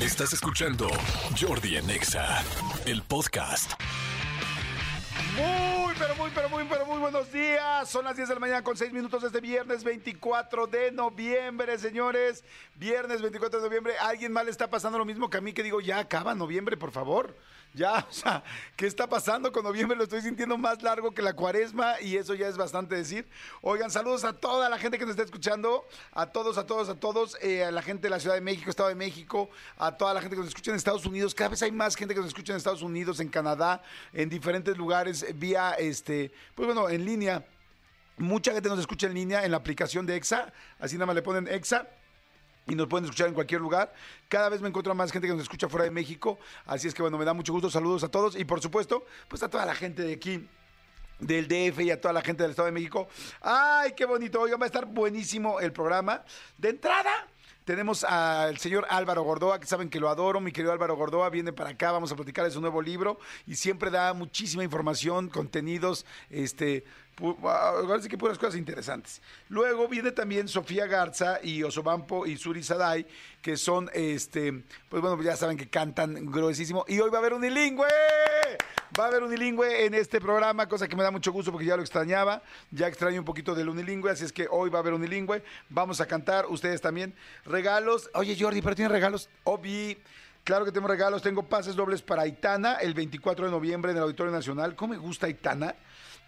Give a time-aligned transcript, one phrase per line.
[0.00, 0.88] Estás escuchando
[1.38, 2.42] Jordi en Exa,
[2.86, 3.72] el podcast.
[5.36, 7.86] Muy, pero muy, pero muy, pero muy buenos días.
[7.86, 12.44] Son las 10 de la mañana con 6 minutos desde viernes 24 de noviembre, señores.
[12.76, 13.92] Viernes 24 de noviembre.
[14.00, 16.78] ¿A alguien le está pasando lo mismo que a mí que digo, ya acaba noviembre,
[16.78, 17.36] por favor?
[17.72, 18.42] Ya, o sea,
[18.76, 19.96] ¿qué está pasando con noviembre?
[19.96, 23.28] Lo estoy sintiendo más largo que la cuaresma y eso ya es bastante decir.
[23.62, 26.94] Oigan, saludos a toda la gente que nos está escuchando, a todos, a todos, a
[26.96, 30.14] todos, eh, a la gente de la Ciudad de México, Estado de México, a toda
[30.14, 31.34] la gente que nos escucha en Estados Unidos.
[31.34, 33.82] Cada vez hay más gente que nos escucha en Estados Unidos, en Canadá,
[34.12, 37.44] en diferentes lugares, vía, este, pues bueno, en línea.
[38.16, 41.22] Mucha gente nos escucha en línea en la aplicación de EXA, así nada más le
[41.22, 41.88] ponen EXA
[42.70, 43.92] y nos pueden escuchar en cualquier lugar.
[44.28, 47.02] Cada vez me encuentro más gente que nos escucha fuera de México, así es que
[47.02, 47.68] bueno, me da mucho gusto.
[47.68, 50.48] Saludos a todos y por supuesto, pues a toda la gente de aquí
[51.18, 53.08] del DF y a toda la gente del Estado de México.
[53.42, 54.40] ¡Ay, qué bonito!
[54.40, 56.22] Oigan, va a estar buenísimo el programa.
[56.56, 57.26] De entrada,
[57.64, 60.40] tenemos al señor Álvaro Gordoa, que saben que lo adoro.
[60.40, 63.56] Mi querido Álvaro Gordoa viene para acá, vamos a platicar de su nuevo libro y
[63.56, 66.84] siempre da muchísima información, contenidos, este,
[67.16, 69.20] pu- ahora sí que puras cosas interesantes.
[69.48, 73.06] Luego viene también Sofía Garza y Osobampo y Suri Sadai,
[73.42, 76.84] que son, este, pues bueno, ya saben que cantan gruesísimo.
[76.88, 77.86] Y hoy va a haber unilingüe.
[78.98, 81.76] Va a haber unilingüe en este programa, cosa que me da mucho gusto porque ya
[81.76, 82.42] lo extrañaba.
[82.70, 85.42] Ya extraño un poquito del unilingüe, así es que hoy va a haber unilingüe.
[85.68, 87.14] Vamos a cantar, ustedes también.
[87.44, 88.10] Regalos.
[88.14, 89.28] Oye, Jordi, pero tiene regalos.
[89.44, 89.98] Obi.
[90.44, 91.22] Claro que tengo regalos.
[91.22, 94.74] Tengo pases dobles para Aitana el 24 de noviembre en el Auditorio Nacional.
[94.74, 95.74] ¿Cómo me gusta Aitana?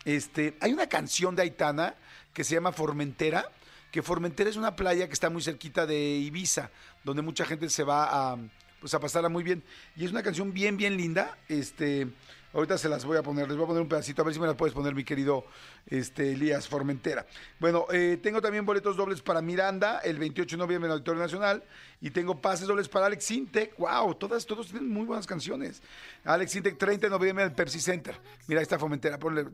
[0.04, 1.94] Este, hay una canción de Aitana
[2.32, 3.50] que se llama Formentera,
[3.90, 6.70] que Formentera es una playa que está muy cerquita de Ibiza,
[7.04, 8.38] donde mucha gente se va a,
[8.82, 9.62] pues a pasarla muy bien.
[9.96, 11.38] Y es una canción bien, bien linda.
[11.48, 12.08] Este,
[12.52, 14.40] ahorita se las voy a poner, les voy a poner un pedacito, a ver si
[14.40, 15.44] me la puedes poner, mi querido
[15.86, 17.24] este, Elías Formentera.
[17.60, 21.22] Bueno, eh, tengo también boletos dobles para Miranda el 28 de noviembre en el Auditorio
[21.22, 21.62] Nacional
[22.02, 23.78] y tengo pases dobles para Alex Sintek.
[23.78, 25.80] Wow, todas, todos tienen muy buenas canciones.
[26.24, 28.20] Alex Sintek, 30 de noviembre en el Pepsi Center.
[28.48, 29.46] Mira, ahí está Formentera, ponle,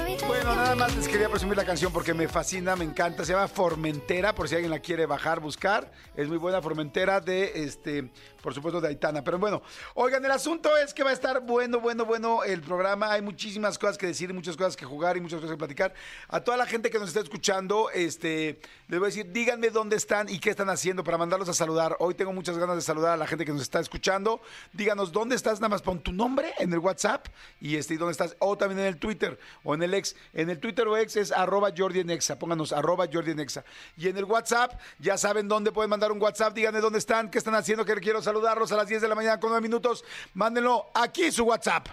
[0.00, 0.28] habitación.
[0.28, 3.24] Bueno, nada más les quería presumir la canción porque me fascina, me encanta.
[3.24, 5.92] Se llama Formentera, por si alguien la quiere bajar, buscar.
[6.16, 8.10] Es muy buena Formentera de, este,
[8.42, 9.22] por supuesto, de Aitana.
[9.22, 9.62] Pero bueno,
[9.94, 13.12] oigan, el asunto es que va a estar bueno, bueno, bueno el programa.
[13.12, 15.94] Hay muchísimas cosas que decir, muchas cosas que jugar y muchas cosas que platicar.
[16.26, 19.94] A toda la gente que nos está escuchando, este, les voy a decir, díganme dónde
[20.28, 21.96] y qué están haciendo para mandarlos a saludar.
[21.98, 24.40] Hoy tengo muchas ganas de saludar a la gente que nos está escuchando.
[24.72, 27.26] Díganos dónde estás, nada más pon tu nombre en el WhatsApp
[27.60, 30.16] y este, dónde estás, o también en el Twitter o en el ex.
[30.32, 33.64] En el Twitter o ex es arroba Jordi en Exa, pónganos arroba Jordi en Exa.
[33.96, 37.38] Y en el WhatsApp, ya saben dónde pueden mandar un WhatsApp, díganme dónde están, qué
[37.38, 40.04] están haciendo, que quiero saludarlos a las 10 de la mañana con 9 minutos.
[40.34, 41.88] Mándenlo aquí su WhatsApp.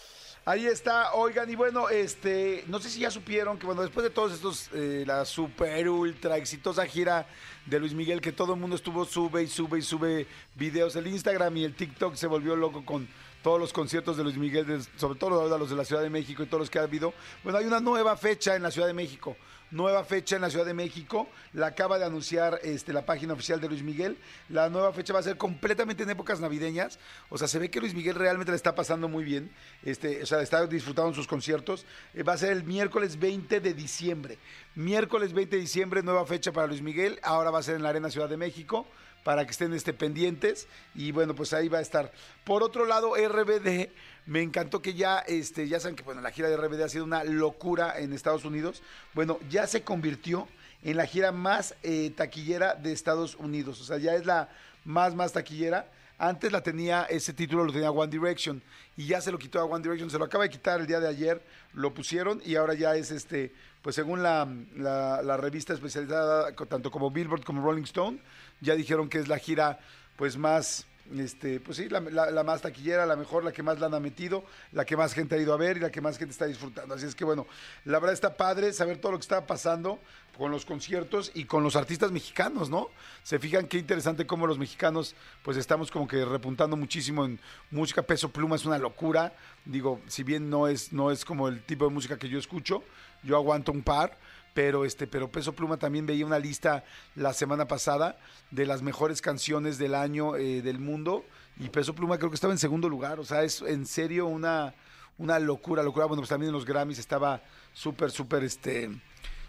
[0.45, 4.11] Ahí está, oigan, y bueno, este, no sé si ya supieron que, bueno, después de
[4.11, 7.29] todos estos, eh, la super, ultra exitosa gira
[7.65, 11.07] de Luis Miguel, que todo el mundo estuvo, sube y sube y sube videos, el
[11.07, 13.09] Instagram y el TikTok se volvió loco con
[13.43, 16.47] todos los conciertos de Luis Miguel, sobre todo los de la Ciudad de México y
[16.47, 17.13] todos los que ha habido.
[17.43, 19.37] Bueno, hay una nueva fecha en la Ciudad de México,
[19.73, 23.61] nueva fecha en la Ciudad de México, la acaba de anunciar este, la página oficial
[23.61, 24.17] de Luis Miguel.
[24.49, 27.81] La nueva fecha va a ser completamente en épocas navideñas, o sea, se ve que
[27.81, 29.51] Luis Miguel realmente le está pasando muy bien,
[29.83, 31.85] este, o sea, está disfrutando sus conciertos.
[32.15, 34.39] Eh, va a ser el miércoles 20 de diciembre.
[34.77, 37.89] Miércoles 20 de diciembre, nueva fecha para Luis Miguel, ahora va a ser en la
[37.89, 38.87] Arena Ciudad de México
[39.25, 42.13] para que estén este, pendientes y bueno, pues ahí va a estar.
[42.45, 43.89] Por otro lado, RBD,
[44.27, 47.05] me encantó que ya, este, ya saben que bueno, la gira de RBD ha sido
[47.05, 48.83] una locura en Estados Unidos.
[49.15, 50.49] Bueno, ya se convirtió
[50.83, 54.49] en la gira más eh, taquillera de Estados Unidos, o sea, ya es la
[54.85, 55.87] más, más taquillera.
[56.19, 58.63] Antes la tenía, ese título lo tenía One Direction
[58.97, 61.01] y ya se lo quitó a One Direction, se lo acaba de quitar el día
[61.01, 66.55] de ayer, lo pusieron y ahora ya es este, pues según la, la- revista especializada,
[66.69, 68.21] tanto como Billboard como Rolling Stone,
[68.63, 69.79] ya dijeron que es la gira
[70.17, 72.01] pues más, este, pues sí, la,
[72.45, 75.39] más taquillera, la mejor, la que más la han metido, la que más gente ha
[75.39, 76.95] ido a ver y la que más gente está disfrutando.
[76.95, 77.47] Así es que bueno,
[77.85, 79.99] la verdad está padre saber todo lo que está pasando
[80.37, 82.89] con los conciertos y con los artistas mexicanos, ¿no?
[83.23, 87.39] Se fijan qué interesante cómo los mexicanos, pues estamos como que repuntando muchísimo en
[87.71, 88.03] música.
[88.03, 89.35] Peso Pluma es una locura.
[89.65, 92.83] Digo, si bien no es, no es como el tipo de música que yo escucho,
[93.23, 94.19] yo aguanto un par,
[94.55, 96.85] pero este, pero Peso Pluma también veía una lista
[97.15, 98.19] la semana pasada
[98.51, 101.25] de las mejores canciones del año eh, del mundo
[101.59, 103.21] y Peso Pluma creo que estaba en segundo lugar.
[103.21, 104.75] O sea, es en serio una
[105.19, 106.07] una locura, locura.
[106.07, 107.41] Bueno, pues también en los Grammys estaba
[107.73, 108.91] súper, súper, este,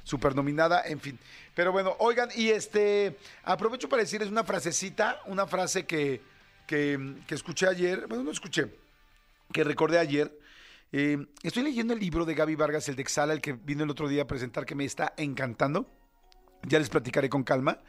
[0.03, 1.19] súper nominada, en fin.
[1.55, 6.21] Pero bueno, oigan, y este, aprovecho para decirles una frasecita, una frase que,
[6.67, 8.67] que, que escuché ayer, bueno, no escuché,
[9.51, 10.31] que recordé ayer.
[10.95, 13.89] Eh, estoy leyendo el libro de Gaby Vargas, el de Exhala, el que vino el
[13.89, 15.89] otro día a presentar, que me está encantando.
[16.67, 17.81] Ya les platicaré con calma.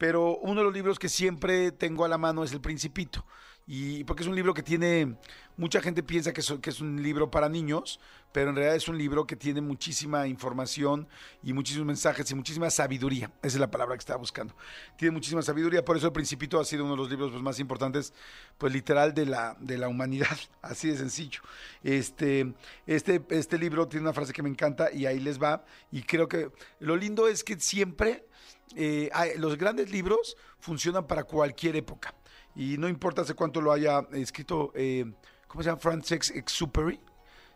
[0.00, 3.22] Pero uno de los libros que siempre tengo a la mano es El Principito.
[3.66, 5.14] Y porque es un libro que tiene,
[5.58, 8.00] mucha gente piensa que es, un libro para niños,
[8.32, 11.06] pero en realidad es un libro que tiene muchísima información
[11.42, 13.30] y muchísimos mensajes y muchísima sabiduría.
[13.42, 14.54] Esa es la palabra que estaba buscando.
[14.96, 17.60] Tiene muchísima sabiduría, por eso El Principito ha sido uno de los libros pues, más
[17.60, 18.14] importantes,
[18.56, 20.38] pues literal, de la, de la humanidad.
[20.62, 21.42] Así de sencillo.
[21.84, 22.54] Este,
[22.86, 25.62] este, este libro tiene una frase que me encanta y ahí les va.
[25.92, 28.24] Y creo que lo lindo es que siempre
[28.76, 32.14] eh, hay- los grandes libros funcionan para cualquier época.
[32.54, 35.04] Y no importa hace cuánto lo haya escrito, eh,
[35.46, 35.80] ¿cómo se llama?
[35.80, 37.00] Francis Exupery.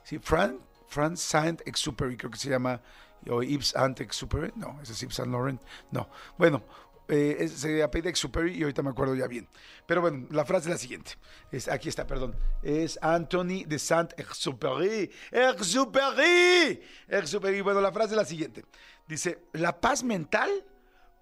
[0.05, 0.59] Sí, Fran,
[0.89, 2.81] Franz Saint-Exupéry, creo que se llama,
[3.29, 6.09] o Yves Saint-Exupéry, no, ese es Yves Saint Laurent, no.
[6.37, 6.63] Bueno,
[7.09, 9.49] eh, se apellida Exupéry y ahorita me acuerdo ya bien.
[9.87, 11.13] Pero bueno, la frase es la siguiente,
[11.51, 18.25] es, aquí está, perdón, es Anthony de Saint-Exupéry, Exupéry, Exupéry, bueno, la frase es la
[18.25, 18.65] siguiente,
[19.09, 20.51] dice, la paz mental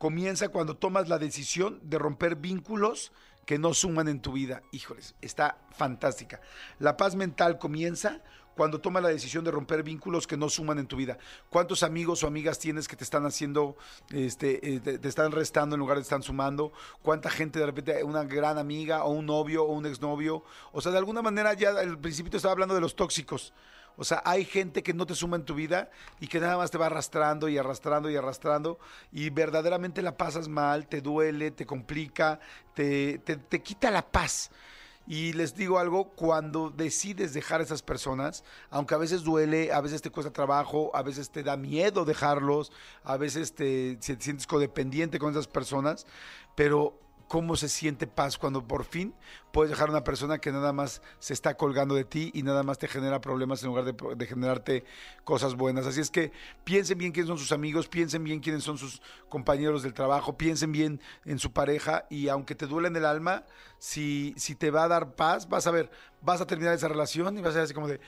[0.03, 3.13] comienza cuando tomas la decisión de romper vínculos
[3.47, 4.65] que no suman en tu vida.
[4.73, 6.41] Híjoles, está fantástica.
[6.81, 8.21] La paz mental comienza
[8.57, 11.19] cuando tomas la decisión de romper vínculos que no suman en tu vida.
[11.51, 13.77] ¿Cuántos amigos o amigas tienes que te están haciendo,
[14.11, 16.73] este, eh, te, están restando en lugar de están sumando?
[17.03, 20.43] ¿Cuánta gente de repente, una gran amiga o un novio o un exnovio?
[20.73, 23.55] O sea, de alguna manera ya al principio estaba hablando de los tóxicos.
[23.97, 25.91] O sea, hay gente que no te suma en tu vida
[26.21, 28.79] y que nada más te va arrastrando y arrastrando y arrastrando
[29.12, 32.41] y verdaderamente la pasas mal, te duele, te complica,
[32.75, 34.50] te, te, te quita la paz.
[35.06, 39.81] Y les digo algo, cuando decides dejar a esas personas, aunque a veces duele, a
[39.81, 42.71] veces te cuesta trabajo, a veces te da miedo dejarlos,
[43.03, 46.06] a veces te, te sientes codependiente con esas personas,
[46.55, 47.02] pero
[47.32, 49.14] cómo se siente paz cuando por fin
[49.52, 52.62] puedes dejar a una persona que nada más se está colgando de ti y nada
[52.62, 54.84] más te genera problemas en lugar de, generarte
[55.25, 55.87] cosas buenas.
[55.87, 56.31] Así es que
[56.62, 59.00] piensen bien quiénes son sus amigos, piensen bien quiénes son sus
[59.31, 63.44] compañeros del trabajo, piensen bien en su pareja y aunque te duele en el alma,
[63.79, 65.90] si, si te va a dar paz, vas a ver,
[66.20, 67.99] vas a terminar esa relación y vas a ser así como de...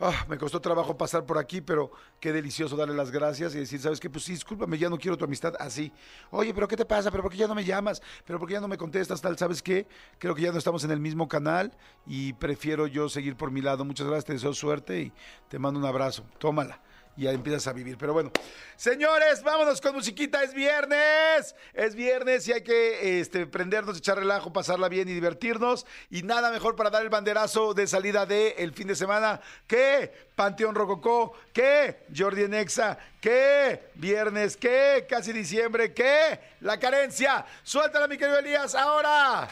[0.00, 1.90] "Ah, me costó trabajo pasar por aquí, pero
[2.20, 4.08] qué delicioso darle las gracias y decir, ¿sabes qué?
[4.08, 5.92] Pues sí, discúlpame, ya no quiero tu amistad así.
[6.30, 7.10] Oye, pero ¿qué te pasa?
[7.10, 8.00] ¿Pero por qué ya no me llamas?
[8.24, 9.20] ¿Pero por qué ya no me contestas?
[9.20, 9.88] Tal, ¿sabes qué?
[10.18, 13.60] Creo que ya no estamos en el mismo canal y prefiero yo seguir por mi
[13.60, 13.84] lado.
[13.84, 15.12] Muchas gracias, te deseo suerte y
[15.48, 16.24] te mando un abrazo.
[16.38, 16.80] Tómala.
[17.16, 17.98] Y ya empiezas a vivir.
[17.98, 18.30] Pero bueno,
[18.78, 20.42] señores, vámonos con musiquita.
[20.42, 21.54] Es viernes.
[21.74, 25.84] Es viernes y hay que este, prendernos, echar relajo, pasarla bien y divertirnos.
[26.08, 30.28] Y nada mejor para dar el banderazo de salida del el fin de semana que
[30.34, 37.44] Panteón Rococó, que Jordi Nexa, que viernes, que casi diciembre, que la carencia.
[37.64, 39.48] Suéltala, mi querido Elías, ahora.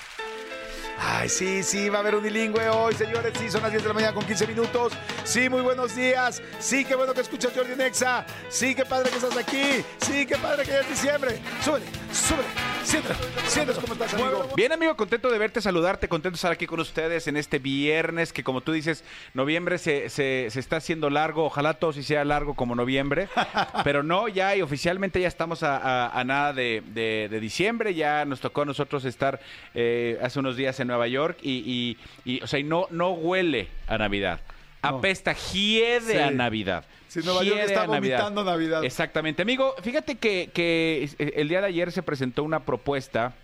[0.99, 3.33] Ay, sí, sí, va a haber unilingüe hoy, señores.
[3.39, 4.93] Sí, son las 10 de la mañana con 15 minutos.
[5.25, 6.41] Sí, muy buenos días.
[6.59, 8.25] Sí, qué bueno que escuchas Jordi Nexa.
[8.49, 9.85] Sí, qué padre que estás aquí.
[9.99, 11.39] Sí, qué padre que ya es diciembre.
[11.65, 12.49] Súbele, súbele.
[12.85, 13.15] Siéntate,
[13.49, 13.81] siéntate.
[13.81, 14.49] ¿Cómo estás, amigo?
[14.55, 18.33] Bien, amigo, contento de verte, saludarte, contento de estar aquí con ustedes en este viernes,
[18.33, 19.03] que como tú dices,
[19.35, 23.29] noviembre se, se- se está haciendo largo, ojalá todo sí sea largo como noviembre,
[23.85, 27.95] pero no, ya y oficialmente ya estamos a, a- a nada de, de- de diciembre,
[27.95, 29.41] ya nos tocó a nosotros estar
[29.75, 33.11] eh, hace unos días en Nueva York y, y- y, o sea, y no, no
[33.11, 34.41] huele a Navidad.
[34.89, 36.19] Apesta, hiede Sí.
[36.19, 36.85] a Navidad.
[37.09, 38.85] Sí, Nueva York Hiede está a vomitando Navidad.
[38.85, 39.43] Exactamente.
[39.43, 43.35] Amigo, fíjate que, que el día de ayer se presentó una propuesta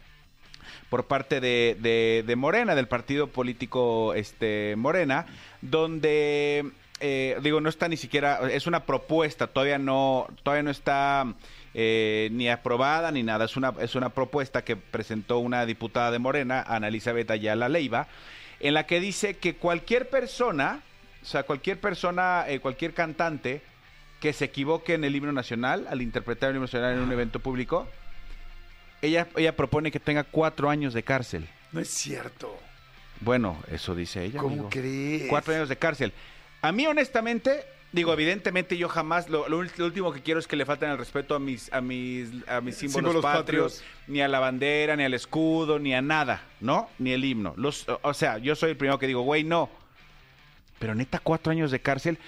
[0.91, 5.25] por parte de, de- de Morena, del partido político este, Morena,
[5.63, 6.71] donde,
[7.01, 11.33] eh, digo, no está ni siquiera, es una propuesta, todavía no, todavía no está
[11.73, 16.19] eh, ni aprobada ni nada, es una, es una propuesta que presentó una diputada de
[16.19, 18.07] Morena, Ana Elizabeth Ayala Leiva,
[18.61, 20.81] en la que dice que cualquier persona,
[21.23, 23.63] o sea, cualquier persona, eh, cualquier cantante
[24.21, 27.41] que se equivoque en el himno nacional, al interpretar el himno nacional en un evento
[27.41, 27.87] público,
[29.01, 31.49] ella, ella propone que tenga cuatro años de cárcel.
[31.73, 32.57] No es cierto.
[33.21, 34.39] Bueno, eso dice ella.
[34.41, 34.71] ¿Cómo amigo.
[34.71, 35.29] crees?
[35.29, 36.13] Cuatro años de cárcel.
[36.61, 40.47] A mí, honestamente, digo, evidentemente yo jamás, lo, lo ul- lo último que quiero es
[40.47, 43.95] que le falten el respeto a mis, a mis, a mis símbolos, Símbolos patrios, patrios.
[44.09, 46.89] ni a la bandera, ni al escudo, ni a nada, ¿no?
[46.99, 47.55] Ni el himno.
[47.57, 49.69] Los, o sea, yo soy el primero que digo, güey, no.
[50.83, 52.19] Pero neta, cuatro años de cárcel.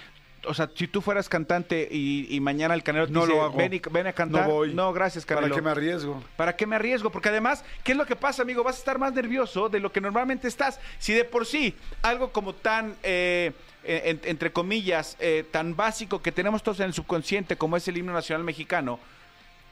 [0.47, 3.41] o sea, si tú fueras cantante y, y mañana el Canelo te No dice, lo
[3.43, 3.57] hago.
[3.57, 4.47] Ven, y- ven a cantar.
[4.47, 4.93] No voy.
[4.93, 5.47] gracias, Canelo.
[5.47, 6.23] ¿Para qué me arriesgo?
[6.37, 7.09] ¿Para qué me arriesgo?
[7.11, 8.63] Porque además, ¿qué es lo que pasa, amigo?
[8.63, 10.79] Vas a estar más nervioso de lo que normalmente estás.
[10.99, 13.51] Si de por sí, algo como tan, eh,
[13.83, 17.97] en- entre comillas, eh, tan básico que tenemos todos en el subconsciente como es el
[17.97, 18.99] himno nacional mexicano,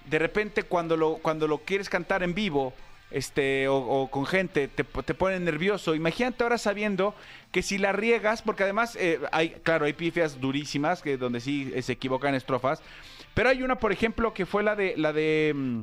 [0.09, 2.73] de repente cuando lo, cuando lo quieres cantar en vivo,
[3.13, 5.95] este, o, o con gente, te, te pone nervioso.
[5.95, 7.15] Imagínate ahora sabiendo
[7.51, 11.71] que si la riegas, porque además eh, hay, claro, hay pifias durísimas que donde sí
[11.75, 12.81] eh, se equivocan estrofas,
[13.33, 15.81] pero hay una, por ejemplo, que fue la de la de mm,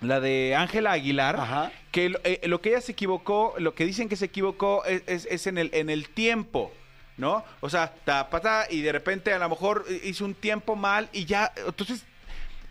[0.00, 1.72] la de Ángela Aguilar, Ajá.
[1.92, 5.02] que lo, eh, lo que ella se equivocó, lo que dicen que se equivocó es,
[5.06, 6.72] es- es en el en el tiempo.
[7.16, 7.44] ¿No?
[7.60, 11.08] O sea, ta, pa, ta, y de repente a lo mejor hizo un tiempo mal
[11.12, 12.04] y ya, entonces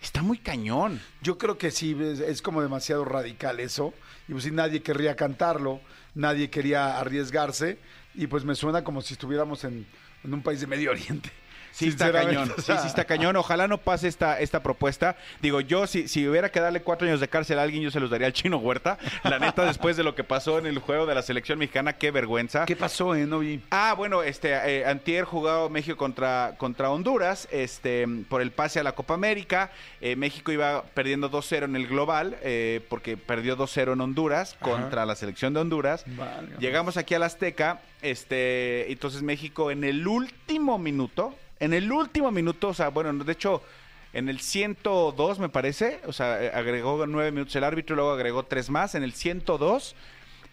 [0.06, 1.02] está muy cañón.
[1.22, 3.94] Yo creo que sí, es, es como demasiado radical eso.
[4.28, 5.82] Y pues sí, nadie querría cantarlo,
[6.16, 7.78] nadie quería arriesgarse.
[8.14, 9.86] Y pues me suena como si estuviéramos en,
[10.24, 11.32] en un país de Medio Oriente.
[11.74, 13.36] Sí está cañón, o sí, sea, sí está cañón.
[13.36, 15.18] Ojalá no pase esta, esta propuesta.
[15.42, 18.00] Digo, yo si, si hubiera que darle cuatro años de cárcel a alguien, yo se
[18.00, 19.00] los daría al Chino Huerta.
[19.24, 22.12] La neta, después de lo que pasó en el juego de la selección mexicana, qué
[22.12, 22.66] vergüenza.
[22.66, 23.26] ¿Qué pasó, eh?
[23.26, 23.60] No vi.
[23.72, 28.84] Ah, bueno, este, eh, antier jugado México contra, contra Honduras, este, por el pase a
[28.84, 29.72] la Copa América.
[30.00, 35.08] Eh, México iba perdiendo 2-0 en el global, eh, porque perdió 2-0 en Honduras contra
[35.08, 36.06] la selección de Honduras.
[36.60, 42.70] Llegamos aquí al Azteca, este, entonces México en el último minuto, en el último minuto,
[42.70, 43.62] o sea, bueno, de hecho,
[44.14, 48.44] en el 102 me parece, o sea, eh, agregó nueve minutos el árbitro, luego agregó
[48.44, 49.96] tres más, en el 102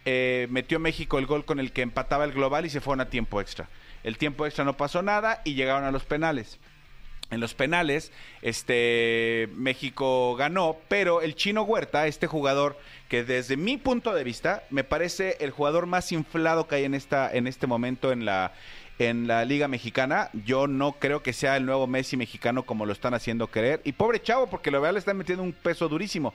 [0.06, 3.10] eh, metió México el gol con el que empataba el global y se fueron a
[3.10, 3.68] tiempo extra.
[4.02, 6.58] El tiempo extra no pasó nada y llegaron a los penales.
[7.30, 8.10] En los penales,
[8.42, 12.76] este México ganó, pero el Chino Huerta, este jugador
[13.08, 16.94] que desde mi punto de vista me parece el jugador más inflado que hay en
[16.94, 18.52] esta en este momento en la
[19.08, 22.92] en la Liga Mexicana, yo no creo que sea el nuevo Messi mexicano como lo
[22.92, 23.80] están haciendo querer.
[23.84, 26.34] Y pobre chavo, porque lo vea le están metiendo un peso durísimo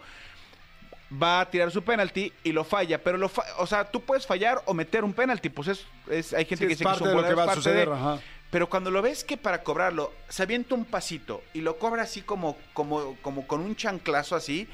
[1.21, 4.25] va a tirar su penalti y lo falla, pero lo fa- o sea, tú puedes
[4.25, 7.03] fallar o meter un penalti, pues es, es- hay gente Sí, que es que parte
[7.03, 8.19] un de lo que va a suceder, de- ajá.
[8.49, 12.21] Pero cuando lo ves que para cobrarlo se avienta un pasito y lo cobra así
[12.21, 14.67] como como como con un chanclazo así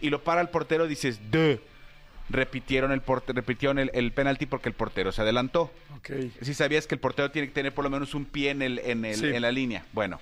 [0.00, 1.58] y lo para el portero dices, "Duh".
[2.28, 5.70] Repitieron el porte- repitieron el, el penalti porque el portero se adelantó.
[5.98, 6.10] Ok.
[6.42, 8.78] Si sabías que el portero tiene que tener por lo menos un pie en el
[8.80, 9.26] en el- Sí.
[9.26, 9.84] en la línea.
[9.92, 10.18] Bueno,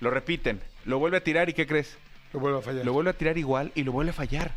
[0.00, 1.96] lo repiten, lo vuelve a tirar y ¿qué crees?
[2.34, 2.84] Lo vuelvo a fallar.
[2.84, 4.52] Lo vuelve a tirar igual y lo vuelve a fallar.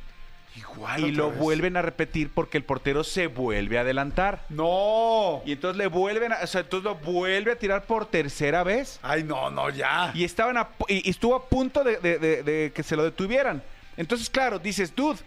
[0.57, 1.05] Igual.
[1.05, 1.39] Y lo vez.
[1.39, 4.43] vuelven a repetir porque el portero se vuelve a adelantar.
[4.49, 5.41] ¡No!
[5.45, 8.99] Y entonces le vuelven a, o sea, entonces lo vuelve a tirar por tercera vez.
[9.01, 10.11] Ay, no, no, ya.
[10.13, 13.03] Y estaban a y, y estuvo a punto de, de- de- de que se lo
[13.05, 13.63] detuvieran.
[13.95, 15.19] Entonces, claro, dices, dude,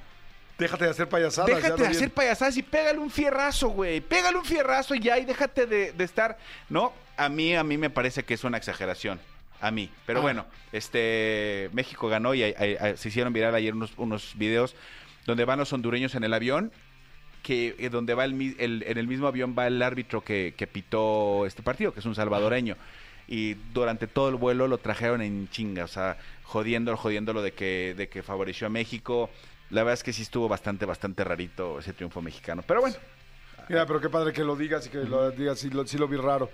[0.58, 1.50] Déjate de hacer payasadas.
[1.50, 4.00] ya déjate de hacer payasadas y pégale un fierrazo, güey.
[4.00, 6.38] Pégale un fierrazo y ya, y déjate de, de estar.
[6.68, 9.20] No, a mí, a mí me parece que es una exageración.
[9.60, 9.90] A mí.
[10.06, 10.22] Pero Ah.
[10.22, 14.74] bueno, este México ganó y hay- hay- se hicieron viral ayer unos, unos videos
[15.26, 16.70] donde van los hondureños en el avión.
[17.42, 20.66] Que eh, donde va el, el- en el mismo avión va el árbitro que, que
[20.66, 22.76] pitó este partido, que es un salvadoreño.
[23.28, 27.94] Y durante todo el vuelo lo trajeron en chinga, o sea, jodiendo, jodiéndolo de que,
[27.96, 29.28] de que favoreció a México.
[29.74, 32.62] La verdad es que sí estuvo bastante, bastante rarito ese triunfo mexicano.
[32.66, 32.96] Pero bueno,
[33.66, 36.06] Mira, pero qué padre que lo digas y que lo digas, sí lo, sí lo
[36.06, 36.50] vi raro.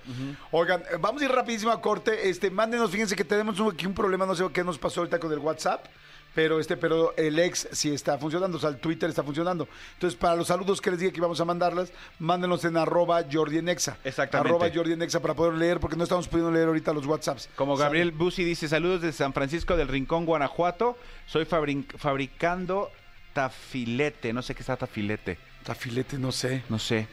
[0.52, 2.28] Oigan, eh, vamos a ir rapidísimo a corte.
[2.30, 5.18] Este, mándenos, fíjense que tenemos un- aquí un problema, no sé qué nos pasó ahorita
[5.18, 5.84] con el WhatsApp.
[6.32, 9.66] Pero este, pero el ex sí está funcionando, o sea, el Twitter está funcionando.
[9.94, 13.58] Entonces, para los saludos que les dije que íbamos a mandarlas, mándenlos en arroba Jordi
[13.58, 13.96] en Exa.
[14.04, 14.48] Exactamente.
[14.48, 17.48] Arroba Jordi en Exa para poder leer, porque no estamos pudiendo leer ahorita los WhatsApps.
[17.56, 20.96] como Gabriel Busi dice, saludos de San Francisco del Rincón, Guanajuato.
[21.26, 22.92] Soy fabricando
[23.32, 24.32] tafilete.
[24.32, 25.38] No sé qué es tafilete.
[25.64, 26.62] Tafilete, no sé.
[26.68, 27.06] No sé.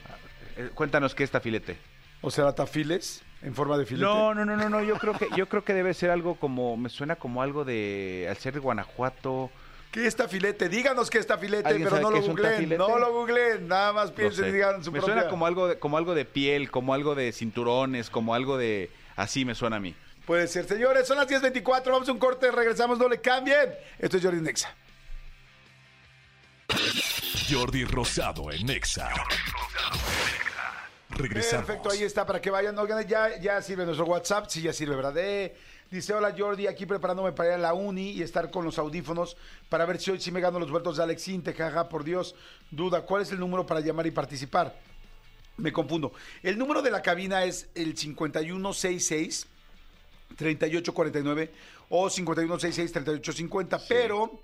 [0.57, 1.77] Eh, cuéntanos qué es tafilete.
[2.21, 4.05] O sea, tafiles en forma de filete.
[4.05, 4.83] No, no, no, no, no.
[4.83, 8.27] Yo creo que, yo creo que debe ser algo como, me suena como algo de,
[8.29, 9.51] al ser de Guanajuato.
[9.91, 10.67] ¿Qué es tafilete?
[10.67, 12.53] Díganos qué es tafilete, ¿Alguien pero sabe no qué lo es un googleen.
[12.53, 12.77] tafilete?
[12.77, 14.50] No lo googleen, nada más piensen sé.
[14.50, 15.15] y digan su me propia.
[15.15, 18.91] suena como algo, de, como algo de piel, como algo de cinturones, como algo de,
[19.15, 19.95] así me suena a mí.
[20.25, 20.65] Puede ser.
[20.65, 23.74] Señores, son las 10.24, vamos a un corte, regresamos, no le cambien.
[23.97, 24.75] Esto es Jordi Nexa.
[27.50, 29.09] Jordi Rosado en Nexa.
[31.09, 31.65] Regresamos.
[31.65, 32.77] Perfecto, ahí está, para que vayan.
[32.77, 35.17] Oigan, ya, ya sirve nuestro WhatsApp, sí, ya sirve, ¿verdad?
[35.17, 35.55] Eh,
[35.89, 39.38] dice, hola Jordi, aquí preparándome para ir a la uni y estar con los audífonos
[39.69, 42.36] para ver si hoy sí me gano los vueltos de Alex Inte, jaja, por Dios.
[42.69, 44.77] Duda, ¿cuál es el número para llamar y participar?
[45.55, 46.12] Me confundo.
[46.43, 49.47] El número de la cabina es el 5166
[50.36, 51.51] 3849
[51.89, 54.39] o 5166 3850, pero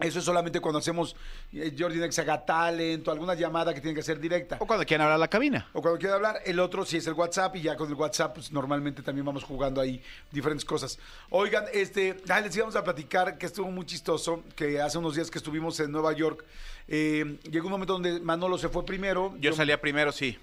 [0.00, 1.14] Eso es solamente cuando hacemos
[1.52, 4.56] eh, Jordi Nexa Got Talent o alguna llamada que tiene que ser directa.
[4.58, 5.68] O cuando quieran hablar a la cabina.
[5.72, 8.34] O cuando quiera hablar, el otro sí es el WhatsApp y ya con el WhatsApp
[8.34, 10.98] pues normalmente también vamos jugando ahí diferentes cosas.
[11.30, 15.30] Oigan, este, ah, les íbamos a platicar que estuvo muy chistoso, que hace unos días
[15.30, 16.44] que estuvimos en Nueva York,
[16.88, 19.34] eh, llegó un momento donde Manolo se fue primero.
[19.38, 20.36] Yo salía primero, sí.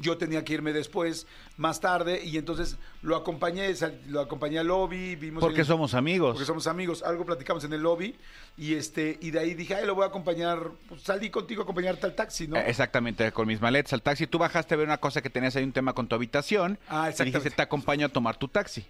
[0.00, 1.26] Yo tenía que irme después,
[1.56, 5.94] más tarde, y entonces lo acompañé, sal- lo acompañé al lobby, vimos Porque el- somos
[5.94, 6.32] amigos.
[6.34, 8.14] porque somos amigos, algo platicamos en el lobby,
[8.56, 11.64] y este, y de ahí dije, ay, lo voy a acompañar, pues, salí contigo a
[11.64, 12.56] acompañarte al taxi, ¿no?
[12.56, 14.26] Eh, Exactamente, con mis maletas al taxi.
[14.26, 16.78] Tú bajaste a ver una cosa que tenías ahí un tema con tu habitación.
[16.88, 17.38] Ah, Y exactamente.
[17.38, 18.86] dijiste, te acompaño a tomar tu taxi.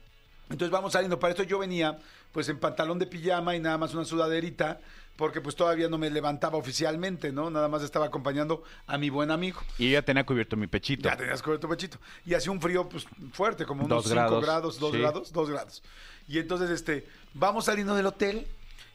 [0.49, 1.19] Entonces vamos saliendo.
[1.19, 1.99] Para esto yo venía
[2.31, 4.79] pues en pantalón de pijama y nada más una sudaderita,
[5.17, 7.51] porque pues todavía no me levantaba oficialmente, ¿no?
[7.51, 9.61] Nada más estaba acompañando a mi buen amigo.
[9.79, 11.09] Y ya tenía cubierto mi pechito.
[11.09, 11.99] Ya tenías cubierto pechito.
[12.25, 14.99] Y hacía un frío pues fuerte, como unos Dos 5 grados, grados, 2 sí.
[14.99, 15.83] grados, 2 grados.
[16.29, 18.47] Y entonces este, vamos saliendo del hotel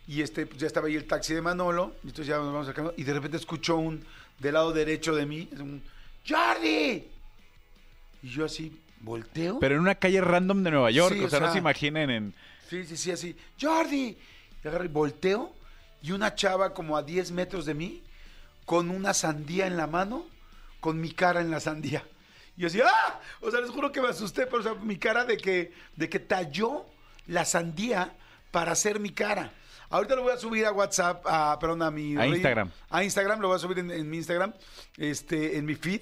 [0.07, 2.67] y este, pues, ya estaba ahí el taxi de Manolo, y entonces ya nos vamos
[2.67, 4.03] sacando, y de repente escucho un,
[4.39, 5.81] del lado derecho de mí, un,
[6.27, 7.07] ¡Jordi!
[8.23, 9.59] Y yo así, volteo.
[9.59, 11.15] Pero en una calle random de Nueva York.
[11.15, 12.33] Sí, o, o sea, no se imaginen en...
[12.69, 13.35] Sí, sí, sí, así.
[13.59, 14.17] ¡Jordi!
[14.63, 15.53] Y agarro y volteo
[16.01, 18.03] y una chava como a 10 metros de mí
[18.65, 20.25] con una sandía en la mano,
[20.79, 22.05] con mi cara en la sandía.
[22.57, 23.19] Y yo así, ¡ah!
[23.41, 26.09] O sea, les juro que me asusté, pero o sea, mi cara de que, de
[26.09, 26.85] que talló
[27.27, 28.13] la sandía
[28.51, 29.51] para hacer mi cara.
[29.89, 32.15] Ahorita lo voy a subir a WhatsApp, a, perdón, a mi...
[32.15, 32.71] A Instagram.
[32.89, 34.53] A Instagram, lo voy a subir en, en mi Instagram,
[34.97, 36.01] este, en mi feed.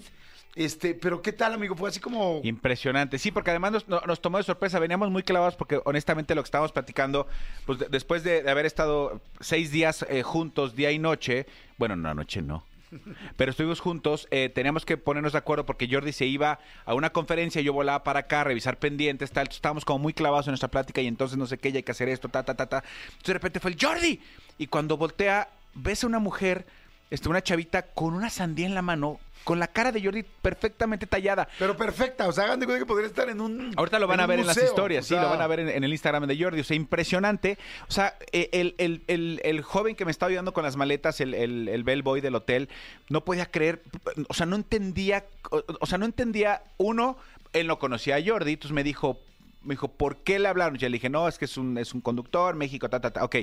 [0.59, 1.73] Este, pero ¿qué tal, amigo?
[1.73, 2.41] Fue así como...
[2.43, 3.17] Impresionante.
[3.17, 4.77] Sí, porque además nos, no- nos tomó de sorpresa.
[4.77, 7.27] Veníamos muy clavados porque honestamente lo que estábamos platicando,
[7.65, 11.45] pues de- después de, de haber estado seis días eh, juntos, día y noche,
[11.77, 12.65] bueno, no, noche no.
[13.37, 17.11] Pero estuvimos juntos, eh, teníamos que ponernos de acuerdo porque Jordi se iba a una
[17.11, 19.47] conferencia, yo volaba para acá a revisar pendientes, tal.
[19.47, 21.91] Estábamos como muy clavados en nuestra plática y entonces no sé qué, ya hay que
[21.93, 22.83] hacer esto, ta, ta, ta, ta.
[23.05, 24.19] Entonces de repente fue el Jordi.
[24.57, 26.65] Y cuando voltea, ves a una mujer,
[27.11, 31.07] este, una chavita con una sandía en la mano, con la cara de Jordi perfectamente
[31.07, 31.47] tallada.
[31.57, 33.73] Pero perfecta, o sea, hagan de cuenta que podría estar en un.
[33.75, 35.69] Ahorita lo van a ver en las historias, o sí, lo van a ver en,
[35.69, 36.59] en el Instagram de Jordi.
[36.59, 37.57] O sea, impresionante.
[37.87, 41.19] O sea, eh, el, el- el- el joven que me estaba ayudando con las maletas,
[41.19, 42.69] el, el, el bellboy del hotel,
[43.09, 43.81] no podía creer,
[44.27, 47.17] o sea, no entendía, o, o sea, no entendía, uno,
[47.53, 49.19] él no conocía a Jordi, entonces me dijo,
[49.63, 50.77] me dijo, ¿por qué le hablaron?
[50.77, 53.23] Yo le dije, no, es que es un, es un conductor, México, ta, ta, ta.
[53.23, 53.37] Ok.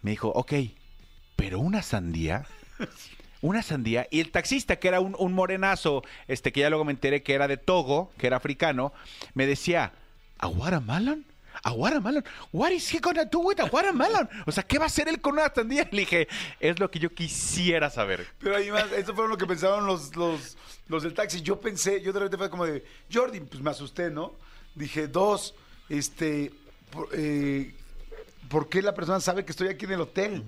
[0.00, 0.54] Me dijo, ok,
[1.36, 2.46] pero una sandía.
[3.42, 4.06] Una sandía.
[4.10, 7.34] Y el taxista, que era un, un morenazo, este, que ya luego me enteré que
[7.34, 8.92] era de Togo, que era africano,
[9.34, 9.92] me decía,
[10.38, 11.24] ¿a watermelon?
[11.62, 12.24] ¿A watermelon?
[12.52, 14.28] What is he gonna do with a watermelon?
[14.46, 15.88] O sea, ¿qué va a hacer él con una sandía?
[15.90, 18.26] Le dije, es lo que yo quisiera saber.
[18.38, 20.56] Pero además, eso fue lo que pensaron los, los,
[20.88, 21.42] los del taxi.
[21.42, 24.32] Yo pensé, yo de repente fue como de, Jordi, pues me asusté, ¿no?
[24.74, 25.54] Dije, dos,
[25.88, 26.52] este,
[27.12, 27.74] eh,
[28.50, 30.44] ¿por qué la persona sabe que estoy aquí en el hotel?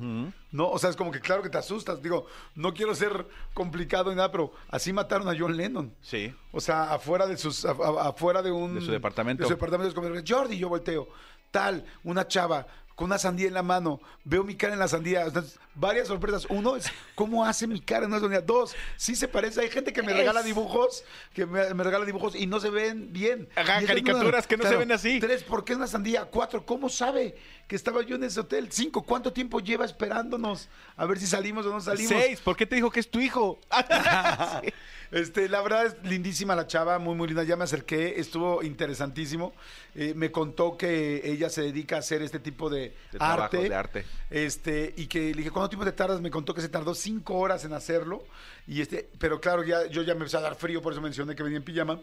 [0.51, 0.69] ¿No?
[0.69, 2.03] O sea, es como que claro que te asustas.
[2.03, 5.95] Digo, no quiero ser complicado ni nada, pero así mataron a John Lennon.
[6.03, 6.35] Sí.
[6.51, 8.75] O sea, afuera de sus, a- a- afuera de un...
[8.75, 9.45] De su departamento.
[9.45, 11.09] De su departamento es como, Jordi, yo volteo.
[11.51, 14.01] Tal, una chava con una sandía en la mano.
[14.25, 15.23] Veo mi cara en la sandía.
[15.25, 16.47] Entonces, varias sorpresas.
[16.49, 18.41] Uno es, ¿cómo hace mi cara en una sandía?
[18.41, 19.61] Dos, sí se parece.
[19.61, 23.13] Hay gente que me regala dibujos, que me, me regala dibujos y no se ven
[23.13, 23.49] bien.
[23.57, 25.21] Ajá, es caricaturas que no se ven así.
[25.21, 26.25] Tres, ¿por qué una sandía?
[26.25, 28.69] Cuatro, ¿cómo sabe que estaba yo en ese hotel?
[28.71, 30.69] Cinco, ¿cuánto tiempo lleva esperándonos?
[30.97, 32.13] A ver si salimos o no salimos.
[32.13, 33.59] Seis, ¿por qué te dijo que es tu hijo?
[34.63, 34.73] Sí.
[35.13, 37.45] Este, la verdad es lindísima la chava, muy, muy linda.
[37.45, 39.53] Ya me acerqué, estuvo interesantísimo.
[39.95, 43.69] Eh, me contó que ella se dedica a hacer este tipo de, De arte.
[43.69, 44.05] de arte.
[44.31, 46.21] Este, y que le dije, ¿cuánto tiempo te tardas?
[46.21, 48.25] Me contó que se tardó cinco horas en hacerlo.
[48.67, 51.37] Y este, pero claro, ya, yo ya me empecé a dar frío, por eso mencioné
[51.37, 52.01] que venía en pijama.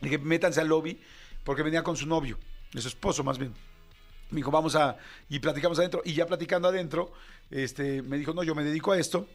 [0.00, 0.98] Le dije, métanse al lobby,
[1.44, 2.38] porque venía con su novio,
[2.72, 3.52] su esposo más bien.
[4.30, 4.96] Me dijo, vamos a.
[5.28, 6.00] Y platicamos adentro.
[6.02, 7.12] Y ya platicando adentro,
[7.50, 9.28] este, me dijo, no, yo me dedico a esto.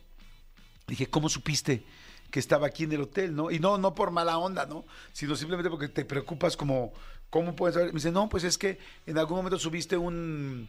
[0.88, 1.84] Dije, ¿cómo supiste
[2.32, 3.52] que estaba aquí en el hotel, no?
[3.52, 4.84] Y no, no por mala onda, ¿no?
[5.12, 6.92] Sino simplemente porque te preocupas como,
[7.30, 7.90] ¿cómo puedes saber?
[7.90, 10.68] Me dice, no, pues es que en algún momento subiste un,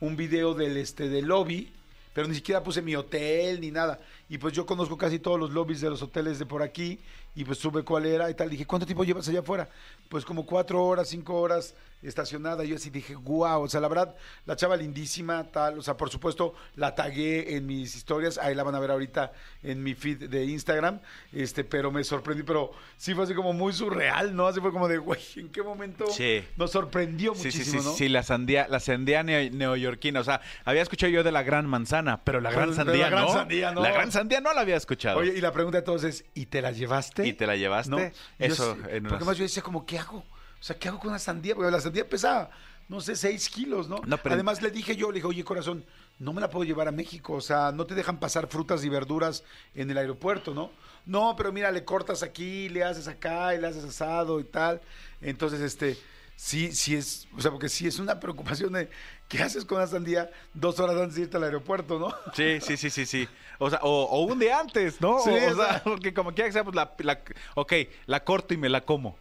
[0.00, 1.70] un video del, este, del lobby,
[2.12, 4.00] pero ni siquiera puse mi hotel ni nada.
[4.28, 7.00] Y pues yo conozco casi todos los lobbies de los hoteles de por aquí
[7.34, 8.50] y pues sube cuál era y tal.
[8.50, 9.68] Dije, ¿cuánto tiempo llevas allá afuera?
[10.08, 12.64] Pues como cuatro horas, cinco horas estacionada.
[12.64, 14.14] Yo así dije, wow, o sea, la verdad,
[14.44, 15.78] la chava lindísima, tal.
[15.78, 18.38] O sea, por supuesto, la tagué en mis historias.
[18.38, 20.98] Ahí la van a ver ahorita en mi feed de Instagram.
[21.32, 24.48] Este, pero me sorprendí, pero sí fue así como muy surreal, ¿no?
[24.48, 26.44] Así fue como de, güey, ¿en qué momento Sí.
[26.56, 27.94] nos sorprendió Sí, sí, muchísimo, sí, ¿no?
[27.94, 30.20] sí, la sandía, la sandía neo- neoyorquina.
[30.20, 33.04] O sea, había escuchado yo de la gran manzana, pero la gran Pero- pero sandía
[33.04, 33.32] la gran no.
[33.32, 33.80] sandía no.
[33.82, 35.18] La gran sandía no la había escuchado.
[35.20, 37.21] Oye, y la pregunta entonces, es, ¿y te la llevaste?
[37.26, 37.90] ¿Y te la llevaste?
[37.90, 37.98] ¿No?
[38.38, 40.18] Eso, Yo en porque unas- más yo decía como, ¿qué hago?
[40.18, 41.54] O sea, ¿qué hago con una sandía?
[41.54, 42.50] Porque la sandía pesa
[42.88, 44.00] no sé, seis kilos, ¿no?
[44.04, 45.82] No, pero- Además le dije yo, le dije, oye, corazón,
[46.18, 48.90] no me la puedo llevar a México, o sea, no te dejan pasar frutas y
[48.90, 50.70] verduras en el aeropuerto, ¿no?
[51.06, 54.82] No, pero mira, le cortas aquí, le haces acá, y le haces asado y tal.
[55.22, 55.96] Entonces, este,
[56.36, 58.90] sí, sí es, o sea, porque sí es una preocupación de,
[59.28, 62.14] ¿qué haces con una sandía dos horas antes de irte al aeropuerto, no?
[62.34, 63.28] Sí, sí, sí, sí, sí.
[63.58, 65.18] O sea, o, o un día antes, ¿no?
[65.18, 65.82] Sí, o, o o sea, sea.
[65.84, 67.22] porque como quiera que sea, pues la, la-
[67.54, 67.72] ok,
[68.06, 69.16] la corto y me la como.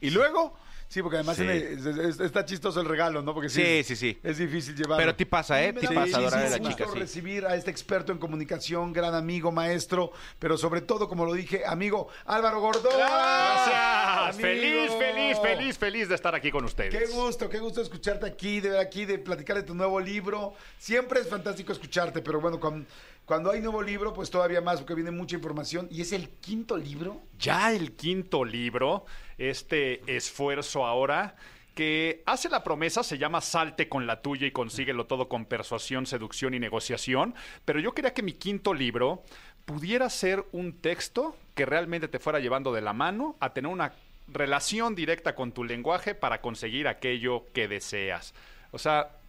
[0.00, 0.58] Y luego,
[0.90, 1.44] Sí, porque además Sí.
[1.44, 3.32] en el- es- es- está chistoso el regalo, ¿no?
[3.32, 4.18] Porque Sí, es- sí, sí.
[4.24, 4.96] Es difícil llevarlo.
[4.96, 5.72] Pero ti pasa, ¿eh?
[5.72, 6.98] Ti pasa, Dora de la chica, sí.
[6.98, 11.62] recibir a este experto en comunicación, gran amigo, maestro, pero sobre todo, como lo dije,
[11.64, 12.92] amigo Álvaro Gordón.
[12.96, 14.34] Gracias.
[14.34, 14.40] Amigo.
[14.40, 16.92] Feliz, feliz, feliz, feliz de estar aquí con ustedes.
[16.92, 20.54] Qué gusto, qué gusto escucharte aquí, de ver aquí, de platicar de tu nuevo libro.
[20.76, 22.84] Siempre es fantástico escucharte, pero bueno, cuando,
[23.30, 25.86] cuando hay nuevo libro, pues todavía más, porque viene mucha información.
[25.88, 27.20] ¿Y es el quinto libro?
[27.38, 29.06] Ya el quinto libro,
[29.38, 31.36] este esfuerzo ahora,
[31.76, 36.06] que hace la promesa, se llama Salte con la tuya y consíguelo todo con persuasión,
[36.06, 37.36] seducción y negociación.
[37.64, 39.22] Pero yo quería que mi quinto libro
[39.64, 43.92] pudiera ser un texto que realmente te fuera llevando de la mano a tener una
[44.26, 48.34] relación directa con tu lenguaje para conseguir aquello que deseas.
[48.72, 49.19] O sea,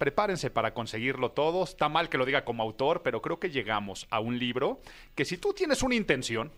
[0.00, 1.62] prepárense para conseguirlo todo.
[1.62, 4.80] Está mal que lo diga como autor, pero creo que llegamos a un libro
[5.14, 6.50] que si tú tienes una intención,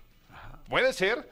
[0.69, 1.29] puede ser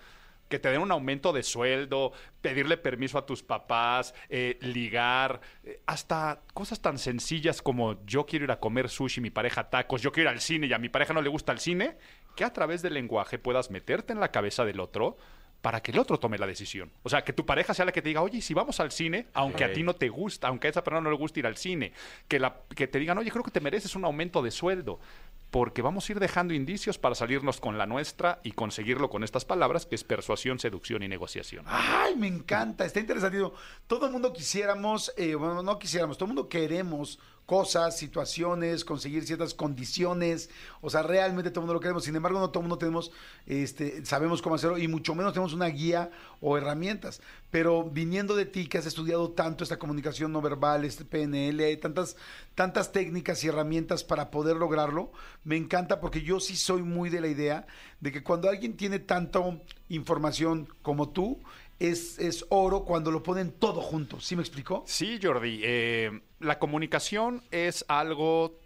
[0.48, 5.80] que te den un aumento de sueldo, pedirle permiso a tus papás, eh, ligar, eh,
[5.86, 10.10] hasta cosas tan sencillas como yo quiero ir a comer sushi, mi pareja tacos, yo
[10.10, 11.96] quiero ir al cine y a mi pareja no le gusta el cine,
[12.34, 15.16] que a través del lenguaje puedas meterte en la cabeza del otro
[15.60, 16.90] para que el otro tome la decisión.
[17.02, 18.92] O sea, que tu pareja sea la que te diga, oye, ¿y si vamos al
[18.92, 21.46] cine, aunque a ti no te gusta, aunque a esa persona no le gusta ir
[21.46, 21.92] al cine,
[22.28, 25.00] que, la, que te digan, oye, creo que te mereces un aumento de sueldo,
[25.50, 29.44] porque vamos a ir dejando indicios para salirnos con la nuestra y conseguirlo con estas
[29.44, 31.64] palabras, que es persuasión, seducción y negociación.
[31.68, 33.38] Ay, me encanta, está interesante.
[33.86, 37.18] Todo el mundo quisiéramos, eh, bueno, no quisiéramos, todo el mundo queremos
[37.50, 40.50] cosas, situaciones, conseguir ciertas condiciones.
[40.80, 42.04] O sea, realmente todo el mundo lo queremos.
[42.04, 43.10] Sin embargo, no todo el mundo tenemos,
[43.44, 47.20] este, sabemos cómo hacerlo y mucho menos tenemos una guía o herramientas.
[47.50, 52.16] Pero viniendo de ti, que has estudiado tanto esta comunicación no verbal, este PNL, tantas,
[52.54, 55.10] tantas técnicas y herramientas para poder lograrlo,
[55.42, 57.66] me encanta porque yo sí soy muy de la idea
[57.98, 59.40] de que cuando alguien tiene tanta
[59.88, 61.40] información como tú,
[61.80, 64.20] es, oro cuando lo ponen todo junto.
[64.20, 64.84] ¿Sí me explicó?
[64.86, 68.60] Sí, Jordi, eh, la comunicación es algo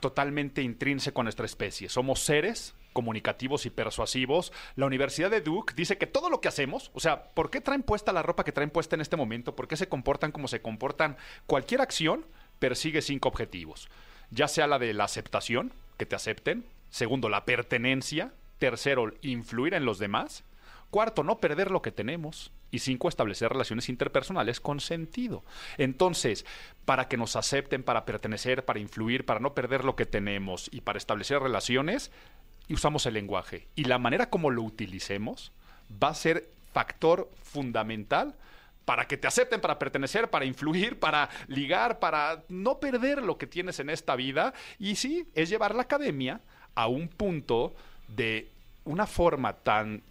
[0.00, 1.88] totalmente intrínseco a nuestra especie.
[1.88, 4.52] Somos seres comunicativos y persuasivos.
[4.76, 7.82] La Universidad de Duke dice que todo lo que hacemos, o sea, ¿por qué traen
[7.82, 9.56] puesta la ropa que traen puesta en este momento?
[9.56, 11.16] ¿Por qué se comportan como se comportan?
[11.46, 12.26] Cualquier acción
[12.58, 13.88] persigue cinco objetivos.
[14.30, 16.66] Ya sea la de la aceptación, que te acepten.
[16.90, 18.32] Segundo, la pertenencia.
[18.58, 20.44] Tercero, influir en los demás.
[20.92, 22.52] Cuarto, no perder lo que tenemos.
[22.70, 25.42] Y cinco, establecer relaciones interpersonales con sentido.
[25.78, 26.44] Entonces,
[26.84, 30.82] para que nos acepten, para pertenecer, para influir, para no perder lo que tenemos y
[30.82, 32.12] para establecer relaciones,
[32.68, 33.68] usamos el lenguaje.
[33.74, 35.52] Y la manera como lo utilicemos
[35.90, 38.34] va a ser factor fundamental
[38.84, 43.46] para que te acepten, para pertenecer, para influir, para ligar, para no perder lo que
[43.46, 44.52] tienes en esta vida.
[44.78, 46.42] Y sí, es llevar la academia
[46.74, 47.74] a un punto
[48.08, 48.50] de
[48.84, 50.02] una forma tan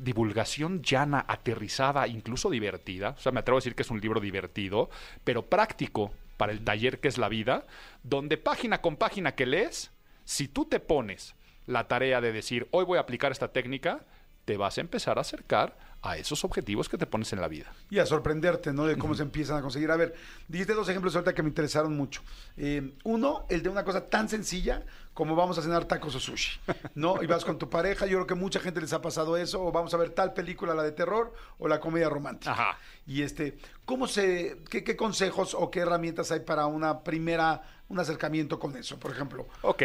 [0.00, 3.10] divulgación llana, aterrizada, incluso divertida.
[3.10, 4.90] O sea, me atrevo a decir que es un libro divertido,
[5.24, 7.66] pero práctico para el taller que es la vida,
[8.02, 9.92] donde página con página que lees,
[10.24, 11.34] si tú te pones
[11.66, 14.00] la tarea de decir, hoy voy a aplicar esta técnica,
[14.46, 17.72] te vas a empezar a acercar a esos objetivos que te pones en la vida.
[17.90, 18.86] Y a sorprenderte, ¿no?
[18.86, 19.90] De cómo se empiezan a conseguir.
[19.90, 20.14] A ver,
[20.48, 22.22] dijiste dos ejemplos ahorita que me interesaron mucho.
[22.56, 26.60] Eh, uno, el de una cosa tan sencilla como vamos a cenar tacos o sushi,
[26.94, 27.22] ¿no?
[27.22, 29.72] Y vas con tu pareja, yo creo que mucha gente les ha pasado eso, o
[29.72, 32.52] vamos a ver tal película, la de terror, o la comedia romántica.
[32.52, 32.78] Ajá.
[33.06, 37.98] Y este, ¿cómo se, qué, qué consejos o qué herramientas hay para una primera, un
[37.98, 39.48] acercamiento con eso, por ejemplo?
[39.62, 39.82] Ok.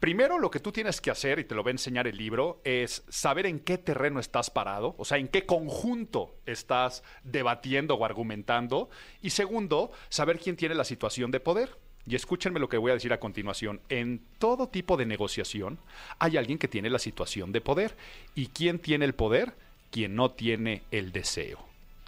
[0.00, 2.62] Primero, lo que tú tienes que hacer, y te lo va a enseñar el libro,
[2.64, 8.04] es saber en qué terreno estás parado, o sea, en qué conjunto estás debatiendo o
[8.06, 8.88] argumentando.
[9.20, 11.76] Y segundo, saber quién tiene la situación de poder.
[12.06, 13.82] Y escúchenme lo que voy a decir a continuación.
[13.90, 15.78] En todo tipo de negociación
[16.18, 17.94] hay alguien que tiene la situación de poder.
[18.34, 19.52] ¿Y quién tiene el poder?
[19.90, 21.58] Quien no tiene el deseo.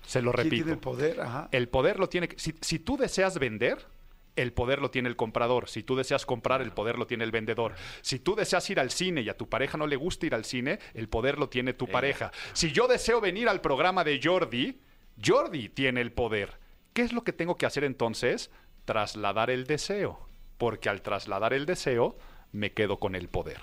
[0.06, 0.64] Se lo ¿Quién repito.
[0.64, 1.20] tiene el poder?
[1.20, 1.48] Ajá.
[1.52, 2.26] El poder lo tiene.
[2.28, 3.86] que- Si, si tú deseas vender,
[4.36, 5.68] el poder lo tiene el comprador.
[5.68, 7.74] Si tú deseas comprar, el poder lo tiene el vendedor.
[8.00, 10.44] Si tú deseas ir al cine y a tu pareja no le gusta ir al
[10.44, 12.32] cine, el poder lo tiene tu pareja.
[12.52, 14.80] Si yo deseo venir al programa de Jordi,
[15.22, 16.58] Jordi tiene el poder.
[16.92, 18.50] ¿Qué es lo que tengo que hacer entonces?
[18.84, 20.28] Trasladar el deseo.
[20.58, 22.16] Porque al trasladar el deseo,
[22.52, 23.60] me quedo con el poder.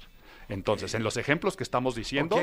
[0.50, 2.38] Entonces, en los ejemplos que estamos diciendo,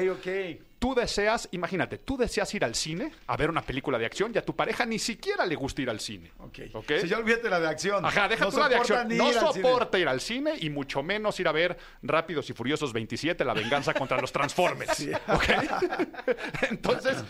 [0.79, 4.39] tú deseas, imagínate, tú deseas ir al cine a ver una película de acción y
[4.39, 6.31] a tu pareja ni siquiera le gusta ir al cine.
[6.39, 6.59] Ok.
[6.73, 6.93] ¿Ok?
[7.01, 8.05] Si ya olvídate la de acción.
[8.07, 9.09] Ajá, deja no tú la de acción.
[9.09, 13.45] No soporta ir al cine y mucho menos ir a ver Rápidos y Furiosos 27,
[13.45, 15.09] La venganza contra los Transformers.
[15.27, 15.45] ¿Ok?
[16.71, 17.25] Entonces,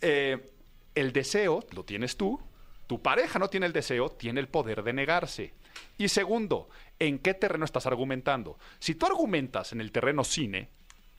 [0.00, 0.52] eh,
[0.94, 2.40] el deseo lo tienes tú,
[2.86, 5.54] tu pareja no tiene el deseo, tiene el poder de negarse.
[5.98, 6.68] Y segundo,
[6.98, 8.58] ¿en qué terreno estás argumentando?
[8.78, 10.68] Si tú argumentas en el terreno cine,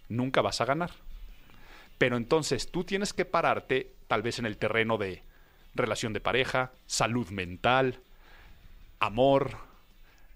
[0.09, 0.91] nunca vas a ganar.
[1.97, 5.23] Pero entonces tú tienes que pararte tal vez en el terreno de
[5.73, 8.01] relación de pareja, salud mental,
[8.99, 9.57] amor,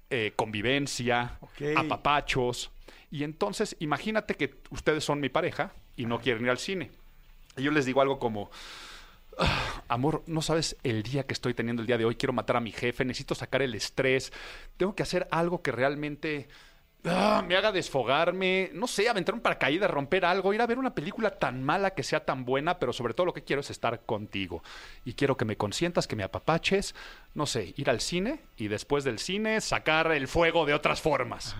[0.10, 1.38] eh, convivencia,
[1.76, 2.72] apapachos.
[3.12, 6.92] Y entonces imagínate que ustedes son mi pareja y no quieren ir al cine.
[7.58, 8.56] Y yo les digo algo como, "Ah,
[9.88, 12.62] amor, no sabes el día que estoy teniendo el día de hoy, quiero matar a
[12.62, 14.32] mi jefe, necesito sacar el estrés,
[14.78, 16.48] tengo que hacer algo que realmente
[17.06, 20.94] ah, me haga desfogarme, no sé, aventar un paracaídas, romper algo, ir a ver una
[20.94, 24.02] película tan mala que sea tan buena, pero sobre todo lo que quiero es estar
[24.06, 24.64] contigo.
[25.06, 26.96] Y quiero que me consientas, que me apapaches,
[27.34, 31.56] no sé, ir al cine y después del cine sacar el fuego de otras formas.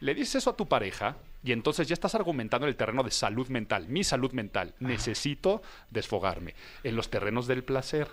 [0.00, 3.10] Le dices eso a tu pareja y entonces ya estás argumentando en el terreno de
[3.10, 4.74] salud mental, mi salud mental.
[4.80, 6.54] Necesito desfogarme.
[6.82, 8.08] En los terrenos del placer,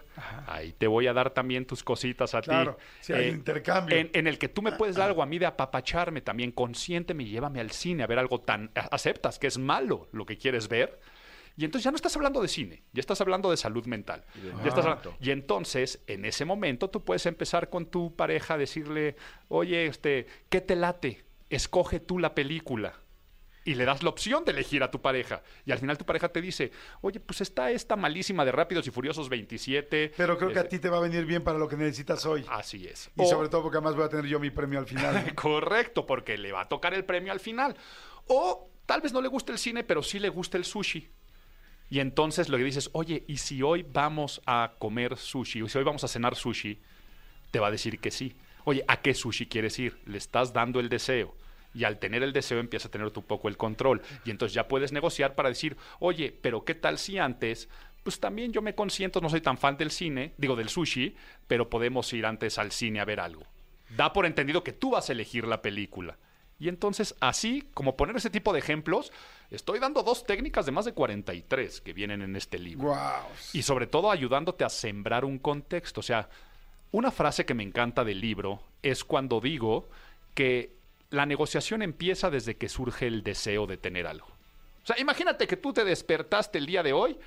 [0.47, 2.83] ahí te voy a dar también tus cositas a Claro, ti.
[2.99, 3.95] sí, hay intercambio.
[3.95, 7.23] En, en el que tú me puedes dar algo a mí de apapacharme también, consiénteme
[7.23, 8.69] y llévame al cine a ver algo tan...
[8.75, 10.99] Aceptas que es malo lo que quieres ver.
[11.57, 14.23] Y entonces ya no estás hablando de cine, ya estás hablando de salud mental.
[14.63, 18.57] Ya estás habla- y entonces, en ese momento, tú puedes empezar con tu pareja a
[18.57, 19.15] decirle,
[19.49, 21.23] oye, este, ¿qué te late?
[21.49, 22.93] Escoge tú la película.
[23.63, 25.43] Y le das la opción de elegir a tu pareja.
[25.65, 26.71] Y al final tu pareja te dice,
[27.01, 30.13] oye, pues está esta malísima de Rápidos y Furiosos 27.
[30.17, 32.25] Pero creo que a Este, ti te va a venir bien para lo que necesitas
[32.25, 32.43] hoy.
[32.49, 33.11] Así es.
[33.15, 35.35] Y O- sobre todo porque además voy a tener yo mi premio al final.
[35.35, 37.75] Correcto, porque le va a tocar el premio al final.
[38.27, 41.09] O tal vez no le guste el cine, pero sí le gusta el sushi.
[41.91, 45.61] Y entonces lo que dices, oye, ¿y si hoy vamos a comer sushi?
[45.61, 46.79] ¿O si hoy vamos a cenar sushi?
[47.51, 48.35] Te va a decir que sí.
[48.63, 49.99] Oye, ¿a qué sushi quieres ir?
[50.05, 51.35] Le estás dando el deseo.
[51.73, 54.01] Y al tener el deseo empieza a tener un poco el control.
[54.25, 57.69] Y entonces ya puedes negociar para decir, oye, pero ¿qué tal si antes?
[58.03, 61.15] Pues también yo me consiento, no soy tan fan del cine, digo del sushi,
[61.47, 63.43] pero podemos ir antes al cine a ver algo.
[63.95, 66.17] Da por entendido que tú vas a elegir la película.
[66.61, 69.11] Y entonces, así como poner ese tipo de ejemplos,
[69.49, 72.89] estoy dando dos técnicas de más de 43 que vienen en este libro.
[72.89, 73.25] Guau.
[73.53, 76.01] Y sobre todo ayudándote a sembrar un contexto.
[76.01, 76.29] O sea,
[76.91, 79.89] una frase que me encanta del libro es cuando digo
[80.35, 80.75] que
[81.11, 84.27] la negociación empieza desde que surge el deseo de tener algo.
[84.83, 87.19] O sea, imagínate que tú te despertaste el día de hoy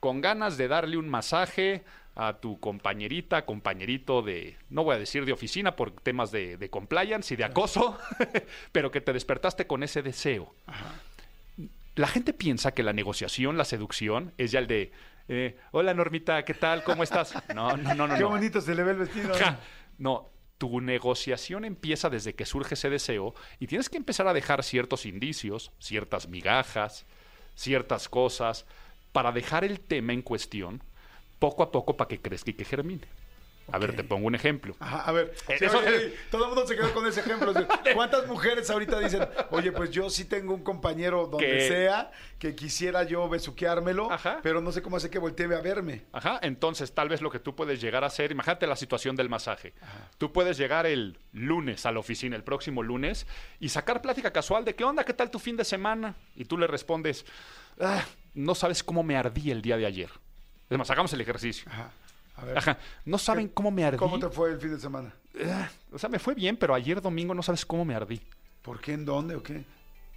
[0.00, 5.24] con ganas de darle un masaje a tu compañerita, compañerito de, no voy a decir
[5.24, 7.98] de oficina por temas de, de compliance y de acoso,
[8.72, 10.54] pero que te despertaste con ese deseo.
[11.94, 14.92] La gente piensa que la negociación, la seducción, es ya el de,
[15.28, 16.84] eh, hola Normita, ¿qué tal?
[16.84, 17.34] ¿Cómo estás?
[17.54, 18.14] No, no, no, no.
[18.14, 18.30] Qué no.
[18.30, 19.34] bonito se le ve el vestido.
[19.34, 19.58] Ja.
[19.98, 20.31] No,
[20.62, 25.06] tu negociación empieza desde que surge ese deseo y tienes que empezar a dejar ciertos
[25.06, 27.04] indicios, ciertas migajas,
[27.56, 28.64] ciertas cosas,
[29.10, 30.80] para dejar el tema en cuestión
[31.40, 33.08] poco a poco para que crezca y que germine.
[33.72, 34.76] A ver, te pongo un ejemplo.
[34.78, 37.20] Ajá, a ver, Eh, sí, eso- oye, oye, todo el mundo se quedó con ese
[37.20, 37.52] ejemplo.
[37.94, 42.54] ¿Cuántas mujeres ahorita dicen, oye, pues yo sí tengo un compañero donde Que- sea que
[42.54, 44.40] quisiera yo besuqueármelo, Ajá.
[44.42, 46.02] pero no sé cómo hace que voltee a verme?
[46.12, 49.28] Ajá, entonces tal vez lo que tú puedes llegar a hacer, imagínate la situación del
[49.28, 49.72] masaje.
[50.18, 53.26] Tú puedes llegar el lunes a la oficina, el próximo lunes,
[53.60, 56.14] y sacar plática casual de qué onda, qué tal tu fin de semana.
[56.34, 57.24] Y tú le respondes,
[57.80, 58.04] "Ah,
[58.34, 60.10] no sabes cómo me ardí el día de ayer.
[60.68, 61.70] Es más, hagamos el ejercicio.
[61.70, 61.90] Ajá.
[62.56, 63.98] Ajá, no saben cómo me ardí.
[63.98, 65.14] ¿cómo te fue el fin de semana?
[65.46, 68.20] Ah, O sea, me fue bien, pero ayer domingo no sabes cómo me ardí.
[68.62, 68.92] ¿Por qué?
[68.92, 69.64] ¿En dónde o qué?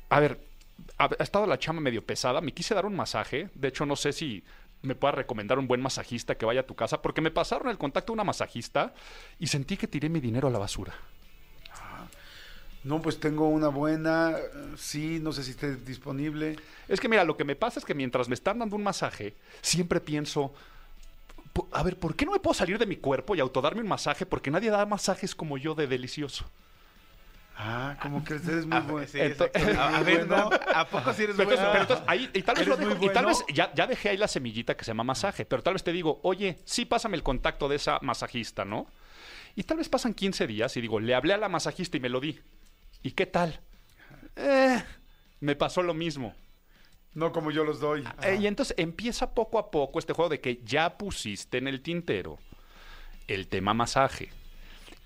[0.09, 0.39] A ver,
[0.97, 2.41] ha, ha estado la chama medio pesada.
[2.41, 3.49] Me quise dar un masaje.
[3.55, 4.43] De hecho, no sé si
[4.81, 7.77] me pueda recomendar un buen masajista que vaya a tu casa, porque me pasaron el
[7.77, 8.93] contacto de una masajista
[9.39, 10.93] y sentí que tiré mi dinero a la basura.
[12.83, 14.43] No, pues tengo una buena, eh,
[14.77, 16.55] sí, no sé si esté disponible.
[16.87, 19.35] Es que mira, lo que me pasa es que mientras me están dando un masaje,
[19.61, 20.53] siempre pienso, "Po-
[21.71, 24.25] a ver, ¿por qué no me puedo salir de mi cuerpo y autodarme un masaje?
[24.25, 26.45] Porque nadie da masajes como yo de delicioso.
[27.57, 29.07] Ah, como que usted es muy bueno.
[29.07, 29.59] Sí, Ento- exacto.
[29.81, 30.49] A, ver, Bueno.
[30.73, 31.71] ¿a, poco sí eres Pero entonces, bueno?
[31.71, 33.27] pero entonces ahí, y tal vez, Eres lo dejo- y tal bueno.
[33.47, 35.93] vez ya, ya dejé ahí la semillita que se llama masaje, pero tal vez te
[35.93, 38.87] digo, oye, sí, pásame el contacto de esa masajista, ¿no?
[39.55, 42.09] Y tal vez pasan 15 días y digo, le hablé a la masajista y me
[42.09, 42.37] lo di.
[43.03, 43.57] ¿Y qué tal?
[44.35, 44.83] Eh,
[45.39, 46.35] me pasó lo mismo.
[47.15, 48.03] No como yo los doy.
[48.21, 51.81] Eh, y entonces empieza poco a poco este juego de que ya pusiste en el
[51.81, 52.37] tintero
[53.27, 54.29] el tema masaje.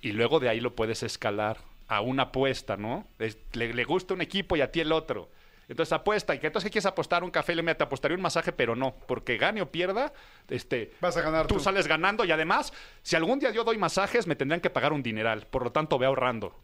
[0.01, 3.07] Y luego de ahí lo puedes escalar a una apuesta, ¿no?
[3.19, 5.29] Es- le, le gusta un equipo y a ti el otro.
[5.67, 8.51] Entonces apuesta, y que entonces quieres apostar un café, le mete, te apostaría un masaje,
[8.51, 10.11] pero no, porque gane o pierda,
[10.49, 11.59] este, Vas a ganar tú, tú.
[11.61, 15.03] sales ganando y además, si algún día yo doy masajes, me tendrían que pagar un
[15.03, 16.59] dineral, por lo tanto ve ahorrando.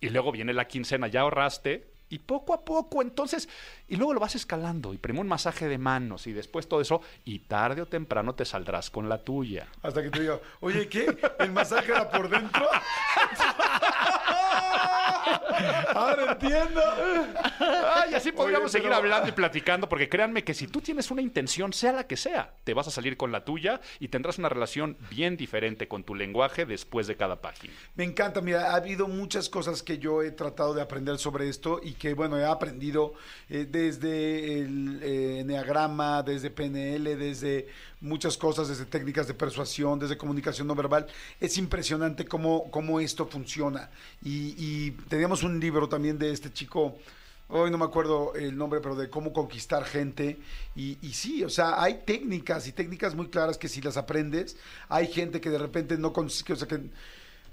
[0.00, 3.48] Y luego viene la quincena, ya ahorraste, y poco a poco, entonces,
[3.88, 7.02] y luego lo vas escalando, y primero un masaje de manos, y después todo eso,
[7.24, 9.68] y tarde o temprano te saldrás con la tuya.
[9.82, 11.16] Hasta que te diga, oye, ¿qué?
[11.38, 12.66] ¿El masaje era por dentro?
[15.94, 16.80] Ahora entiendo.
[17.94, 21.10] Ay, así podríamos Oye, seguir pero- hablando y platicando, porque créanme que si tú tienes
[21.10, 24.38] una intención, sea la que sea, te vas a salir con la tuya y tendrás
[24.38, 27.72] una relación bien diferente con tu lenguaje después de cada página.
[27.94, 31.80] Me encanta, mira, ha habido muchas cosas que yo he tratado de aprender sobre esto
[31.82, 33.14] y que, bueno, he aprendido
[33.48, 37.68] eh, desde el eh, enneagrama, desde PNL, desde
[38.00, 41.06] muchas cosas, desde técnicas de persuasión, desde comunicación no verbal.
[41.40, 43.90] Es impresionante cómo, cómo esto funciona.
[44.22, 46.96] Y, y teníamos un libro también de este chico.
[47.50, 50.36] Hoy no me acuerdo el nombre, pero de cómo conquistar gente.
[50.76, 54.56] Y, y sí, o sea, hay técnicas y técnicas muy claras que si las aprendes,
[54.90, 56.78] hay gente que de repente no consigue, o sea, que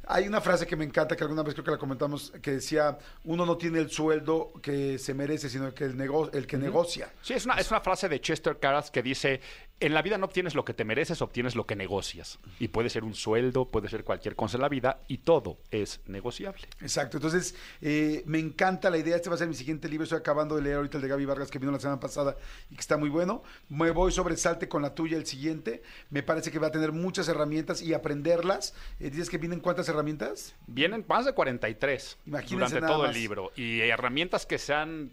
[0.07, 2.95] hay una frase que me encanta, que alguna vez creo que la comentamos, que decía,
[3.23, 7.11] uno no tiene el sueldo que se merece, sino que el, nego- el que negocia.
[7.23, 9.41] Sí, es una, es una frase de Chester Caras que dice,
[9.79, 12.39] en la vida no obtienes lo que te mereces, obtienes lo que negocias.
[12.59, 16.01] Y puede ser un sueldo, puede ser cualquier cosa en la vida, y todo es
[16.07, 16.67] negociable.
[16.79, 20.19] Exacto, entonces eh, me encanta la idea, este va a ser mi siguiente libro, estoy
[20.19, 22.37] acabando de leer ahorita el de Gaby Vargas que vino la semana pasada
[22.69, 26.23] y que está muy bueno, me voy sobre Salte con la tuya el siguiente, me
[26.23, 30.55] parece que va a tener muchas herramientas y aprenderlas, Eh, dices que vienen cuántas herramientas?
[30.67, 33.51] Vienen más de 43 Imagínense durante nada todo el libro.
[33.55, 35.11] Y herramientas que se han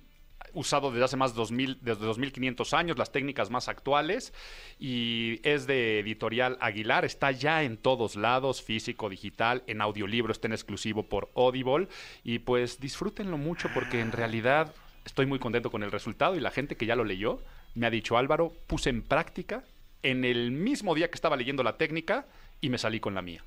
[0.54, 4.32] usado desde hace más de 2000, desde 2500 años, las técnicas más actuales.
[4.78, 7.04] Y es de editorial Aguilar.
[7.04, 11.88] Está ya en todos lados, físico, digital, en audiolibro, está en exclusivo por Audible.
[12.24, 16.36] Y pues disfrútenlo mucho porque en realidad estoy muy contento con el resultado.
[16.36, 17.40] Y la gente que ya lo leyó
[17.74, 19.64] me ha dicho, Álvaro, puse en práctica
[20.02, 22.26] en el mismo día que estaba leyendo la técnica
[22.60, 23.44] y me salí con la mía.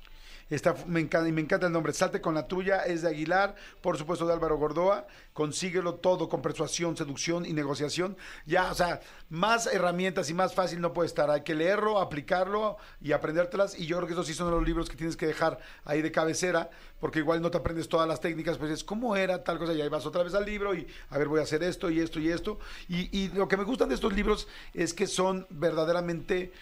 [0.48, 1.92] Está, me, encanta, y me encanta el nombre.
[1.92, 5.08] Salte con la tuya, es de Aguilar, por supuesto de Álvaro Gordoa.
[5.32, 8.16] Consíguelo todo con persuasión, seducción y negociación.
[8.46, 11.30] Ya, o sea, más herramientas y más fácil no puede estar.
[11.30, 13.76] Hay que leerlo, aplicarlo y aprendértelas.
[13.76, 16.12] Y yo creo que esos sí son los libros que tienes que dejar ahí de
[16.12, 19.72] cabecera, porque igual no te aprendes todas las técnicas, pues es cómo era tal cosa.
[19.72, 21.98] Y ahí vas otra vez al libro y a ver, voy a hacer esto y
[21.98, 22.60] esto y esto.
[22.88, 26.52] Y, y lo que me gustan de estos libros es que son verdaderamente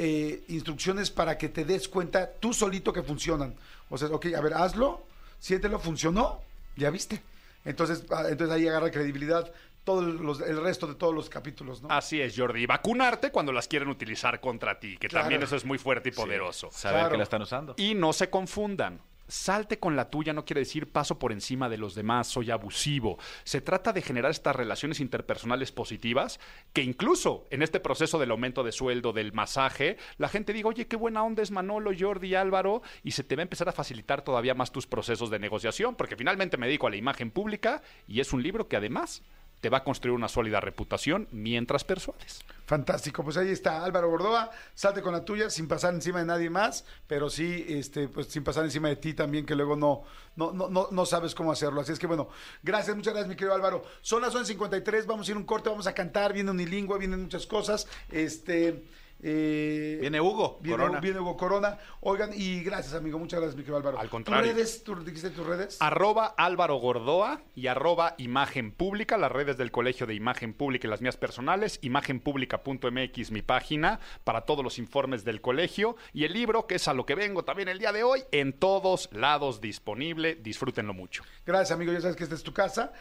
[0.00, 3.54] eh, instrucciones para que te des cuenta tú solito que funcionan.
[3.90, 5.04] O sea, ok, a ver, hazlo,
[5.40, 6.40] siéntelo, funcionó,
[6.76, 7.20] ya viste.
[7.64, 9.52] Entonces, ah, entonces ahí agarra credibilidad
[9.84, 11.88] todo los- el resto de todos los capítulos, ¿no?
[11.90, 12.62] Así es, Jordi.
[12.62, 15.24] Y vacunarte cuando las quieren utilizar contra ti, que Claro.
[15.24, 16.70] también eso es muy fuerte y poderoso.
[16.70, 17.10] Saber Claro.
[17.12, 17.74] que la están usando.
[17.78, 19.00] Y no se confundan.
[19.28, 23.18] Salte con la tuya no quiere decir paso por encima de los demás, soy abusivo.
[23.44, 26.40] Se trata de generar estas relaciones interpersonales positivas
[26.72, 30.86] que incluso en este proceso del aumento de sueldo, del masaje, la gente diga, oye,
[30.86, 34.22] qué buena onda es Manolo, Jordi, Álvaro, y se te va a empezar a facilitar
[34.22, 38.20] todavía más tus procesos de negociación, porque finalmente me dedico a la imagen pública y
[38.20, 39.22] es un libro que además
[39.60, 42.44] te va a construir una sólida reputación mientras persuades.
[42.66, 46.50] Fantástico, pues ahí está Álvaro Gordoa, salte con la tuya sin pasar encima de nadie
[46.50, 50.02] más, pero sí, este, pues sin pasar encima de ti también, que luego no,
[50.36, 51.80] no, no, no, sabes cómo hacerlo.
[51.80, 52.28] Así es que bueno,
[52.62, 53.84] gracias, muchas gracias, mi querido Álvaro.
[54.02, 57.46] Son las 11.53, vamos a ir un corte, vamos a cantar, viene unilingüe, vienen muchas
[57.46, 57.88] cosas.
[58.10, 58.84] Este.
[59.20, 61.00] Eh, Viene Hugo Viene, Corona.
[61.00, 61.78] viene Hugo Corona.
[62.00, 63.18] Oigan, y gracias, amigo.
[63.18, 63.98] Muchas gracias, mi querido Álvaro.
[63.98, 64.44] Al contrario.
[64.50, 64.84] ¿Tus redes?
[64.84, 65.76] ¿Tú dijiste tus redes?
[65.80, 70.90] Arroba Álvaro Gordoa y arroba Imagen Pública, las redes del Colegio de Imagen Pública y
[70.90, 76.66] las mías personales, imagenpublica.mx, mi página, para todos los informes del colegio, y el libro,
[76.66, 80.36] que es a lo que vengo también el día de hoy, en todos lados disponible.
[80.36, 81.22] Disfrútenlo mucho.
[81.44, 81.92] Gracias, amigo.
[81.92, 82.92] Ya sabes que esta es tu casa.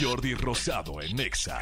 [0.00, 1.60] Jordi Rosado en Exa.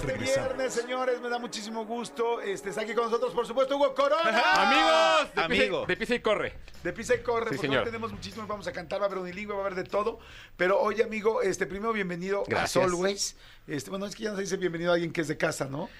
[0.00, 0.48] Este Regresamos.
[0.56, 1.20] viernes, señores.
[1.20, 2.40] Me da muchísimo gusto.
[2.40, 4.22] Este, está aquí con nosotros, por supuesto, Hugo Corona.
[4.54, 5.80] Amigos, de Amigo.
[5.82, 6.52] Pisa, de Pisa y corre.
[6.82, 7.80] De pisa y corre, Sí, porque señor.
[7.80, 10.18] hoy tenemos muchísimos, vamos a cantar, va a haber unilingüe, va a haber de todo.
[10.56, 12.82] Pero oye, amigo, este, primero bienvenido Gracias.
[12.84, 13.36] a Solways.
[13.68, 15.66] Este, bueno, es que ya no se dice bienvenido a alguien que es de casa,
[15.66, 15.90] ¿no?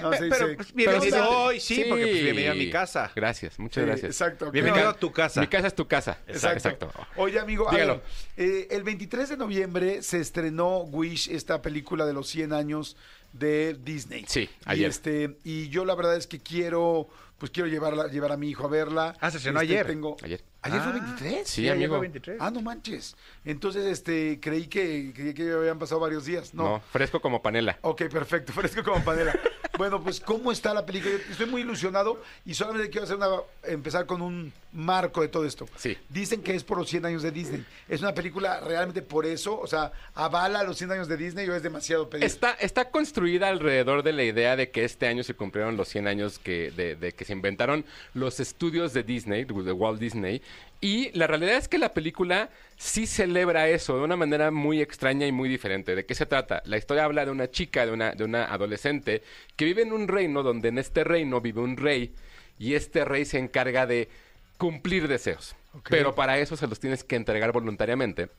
[0.00, 3.10] No, se Pero dice- pues, bienvenido Pero- hoy, sí, porque pues, bienvenido a mi casa.
[3.14, 4.10] Gracias, muchas Sí, gracias.
[4.12, 4.50] exacto.
[4.50, 4.96] Bienvenido Claro.
[4.96, 5.40] a tu casa.
[5.42, 6.18] Mi casa es tu casa.
[6.26, 6.90] Exacto.
[7.16, 7.94] Oye, amigo, a Dígalo.
[7.96, 8.02] ver,
[8.48, 12.96] eh, el 23 de noviembre se estrenó Wish, esta película de los 100 años
[13.32, 14.24] de Disney.
[14.28, 14.90] Sí, Y, ayer.
[14.90, 18.64] este, y yo la verdad es que quiero, pues quiero llevarla, llevar a mi hijo
[18.66, 19.16] a verla.
[19.20, 19.86] Ah, se estrenó Este, ayer.
[19.86, 20.16] Tengo...
[20.22, 20.42] Ayer.
[20.62, 21.48] ¿Ayer fue Ah, 23?
[21.48, 21.92] Sí, ayer amigo.
[21.94, 22.36] fue 23.
[22.38, 23.16] Ah, no manches.
[23.46, 26.52] Entonces, este, creí que, que, que habían pasado varios días.
[26.52, 26.64] No.
[26.64, 26.80] No.
[26.92, 27.78] fresco como panela.
[27.80, 29.32] Ok, perfecto, fresco como panela.
[29.80, 31.14] Bueno, pues, ¿cómo está la película?
[31.14, 33.28] Yo estoy muy ilusionado y solamente quiero hacer una,
[33.62, 35.66] empezar con un marco de todo esto.
[35.78, 35.96] Sí.
[36.10, 37.64] Dicen que es por los 100 años de Disney.
[37.88, 39.58] ¿Es una película realmente por eso?
[39.58, 42.24] O sea, ¿avala los 100 años de Disney o es demasiado pedir?
[42.24, 46.08] Está, está construida alrededor de la idea de que este año se cumplieron los 100
[46.08, 50.42] años que, de, de que se inventaron los estudios de Disney, de Walt Disney.
[50.80, 55.26] Y la realidad es que la película sí celebra eso de una manera muy extraña
[55.26, 55.94] y muy diferente.
[55.94, 56.62] ¿De qué se trata?
[56.64, 59.22] La historia habla de una chica, de una, de una adolescente,
[59.56, 62.14] que vive en un reino donde en este reino vive un rey
[62.58, 64.08] y este rey se encarga de
[64.56, 65.54] cumplir deseos.
[65.88, 68.30] Pero para eso se los tienes que entregar voluntariamente.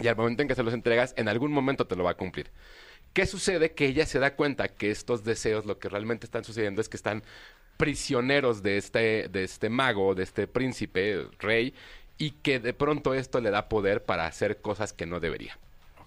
[0.00, 2.16] Y al momento en que se los entregas, en algún momento te lo va a
[2.16, 2.50] cumplir.
[3.12, 3.72] ¿Qué sucede?
[3.72, 6.96] Que ella se da cuenta que estos deseos, lo que realmente están sucediendo es que
[6.96, 7.22] están
[7.76, 11.74] prisioneros de este, de este mago, de este príncipe, rey,
[12.18, 15.58] y que de pronto esto le da poder para hacer cosas que no debería.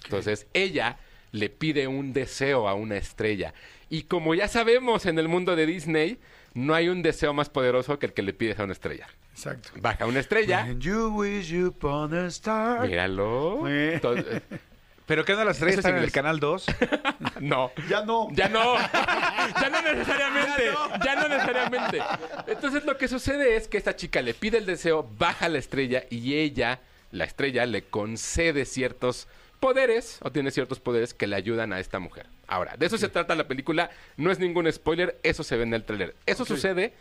[0.06, 0.98] Entonces ella
[1.32, 3.54] le pide un deseo a una estrella.
[3.90, 6.20] Y como ya sabemos en el mundo de Disney,
[6.54, 9.08] no hay un deseo más poderoso que el que le pides a una estrella.
[9.32, 9.70] Exacto.
[9.80, 10.64] Baja una estrella.
[10.64, 12.88] And you wish you upon a star.
[12.88, 13.68] Míralo.
[13.68, 14.42] Entonces,
[15.08, 16.14] ¿Pero qué no las estrellas Eso es están en el inglés.
[16.14, 16.66] canal 2?
[17.42, 17.72] no.
[17.90, 18.28] Ya no.
[18.34, 18.76] Ya no.
[19.62, 20.64] ya no necesariamente.
[21.04, 21.28] Ya no.
[21.30, 22.00] necesariamente.
[22.46, 26.04] Entonces lo que sucede es que esta chica le pide el deseo, baja la estrella
[26.10, 26.82] y ella,
[27.12, 29.28] la estrella, le concede ciertos
[29.62, 32.28] poderes o tiene ciertos poderes que le ayudan a esta mujer.
[32.46, 33.90] Ahora, de eso se trata la película.
[34.18, 35.18] No es ningún spoiler.
[35.24, 36.16] Eso se ve en el tráiler.
[36.26, 36.94] Eso sucede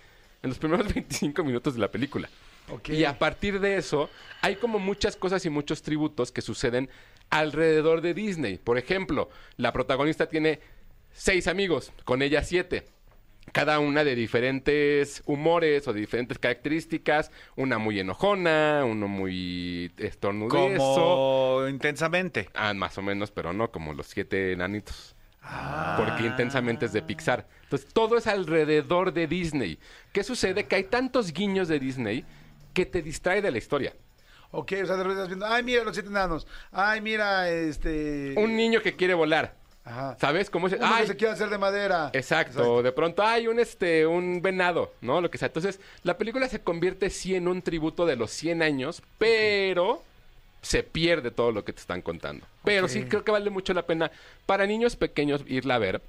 [0.45, 2.29] en los primeros 25 minutos de la película.
[2.69, 2.91] Ok.
[2.91, 4.11] Y a partir de eso,
[4.43, 6.89] hay como muchas cosas y muchos tributos que suceden
[7.31, 8.59] alrededor de Disney.
[8.59, 10.61] Por ejemplo, la protagonista tiene
[11.13, 12.85] seis amigos, con ella siete.
[13.53, 17.31] Cada una de diferentes humores o de diferentes características.
[17.55, 20.77] Una muy enojona, uno muy estornudoso.
[20.79, 22.51] Como intensamente.
[22.55, 25.15] Ah, más o menos, pero no como los siete enanitos.
[25.97, 27.47] Porque intensamente es de Pixar.
[27.63, 29.79] Entonces, todo es alrededor de Disney.
[30.13, 30.65] ¿Qué sucede?
[30.65, 32.25] Que hay tantos guiños de Disney
[32.75, 33.95] que te distrae de la historia.
[34.57, 36.47] Ok, o sea, de repente estás viendo, ay, mira los siete enanos.
[36.73, 38.35] Ay, mira, este...
[38.39, 39.55] Un niño que quiere volar.
[39.85, 40.17] Ajá.
[40.19, 40.73] ¿Sabes cómo es?
[40.73, 42.11] Uno Ay, que se quiere hacer de madera.
[42.15, 42.83] Exacto.
[42.83, 45.21] De pronto hay un este un venado, ¿no?
[45.21, 45.47] Lo que sea.
[45.47, 50.03] Entonces, la película se convierte sí en un tributo de los 100 años, pero
[50.63, 52.47] se pierde todo lo que te están contando.
[52.65, 54.11] Pero sí creo que vale mucho la pena
[54.47, 56.01] para niños pequeños irla a ver.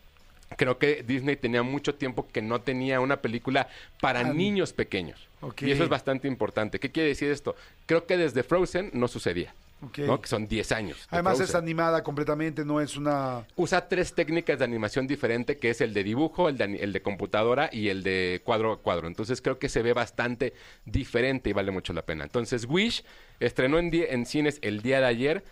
[0.55, 3.67] Creo que Disney tenía mucho tiempo que no tenía una película
[3.99, 5.27] para Ah, niños pequeños.
[5.61, 6.79] Y eso es bastante importante.
[6.79, 7.55] ¿Qué quiere decir esto?
[7.85, 9.53] Creo que desde Frozen no sucedía.
[9.93, 10.97] Que son 10 años.
[11.01, 13.45] de Además es animada completamente, no es una...
[13.55, 16.91] usa tres técnicas de animación diferente, que es el de dibujo, el de, ani- el
[16.93, 19.07] de computadora y el de cuadro a cuadro.
[19.07, 20.53] Entonces creo que se ve bastante
[20.85, 22.23] diferente y vale mucho la pena.
[22.23, 23.03] Entonces Wish
[23.39, 25.43] estrenó en cines el día de ayer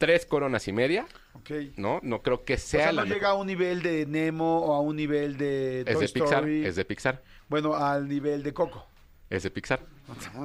[0.00, 1.50] tres coronas y media, Ok.
[1.76, 2.00] ¿no?
[2.02, 3.16] No creo que O sea, sea, la no mejor.
[3.18, 6.48] llega a un nivel de Nemo o a un nivel de Es Toy de Pixar,
[6.48, 8.86] es de Pixar, Bueno, al nivel de Coco.
[9.28, 9.80] es de Pixar.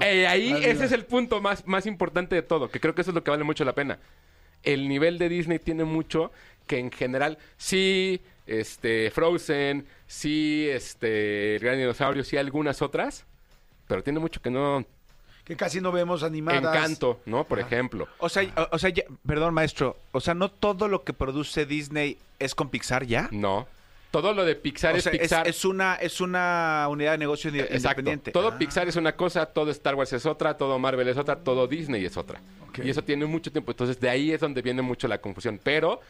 [0.02, 3.02] Eh, ahí Ah, ese es el punto más, más importante de todo, que creo que
[3.02, 3.98] eso es lo que vale mucho la pena.
[4.62, 6.32] El nivel de Disney tiene mucho
[6.68, 13.26] que en general sí, este, Frozen, sí, este, El Gran Dinosaurio, sí algunas otras,
[13.88, 14.86] pero tiene mucho que no...
[15.46, 16.64] Que casi no vemos animadas.
[16.76, 17.44] Encanto, ¿no?
[17.44, 18.08] Por ejemplo.
[18.18, 19.96] O sea, o, o sea, ya- perdón, maestro.
[20.12, 23.30] O sea, no todo lo que produce Disney es con Pixar ya.
[23.32, 23.68] No.
[24.12, 25.48] Todo lo de Pixar O es sea, es, Pixar.
[25.48, 27.76] es una es una unidad de negocio Exacto.
[27.76, 28.32] independiente.
[28.32, 28.58] Todo Ah.
[28.58, 32.06] Pixar es una cosa, todo Star Wars es otra, todo Marvel es otra, todo Disney
[32.06, 32.42] es otra.
[32.84, 33.72] Y eso tiene mucho tiempo.
[33.72, 35.60] Entonces, de ahí es donde viene mucho la confusión.
[35.64, 36.02] Pero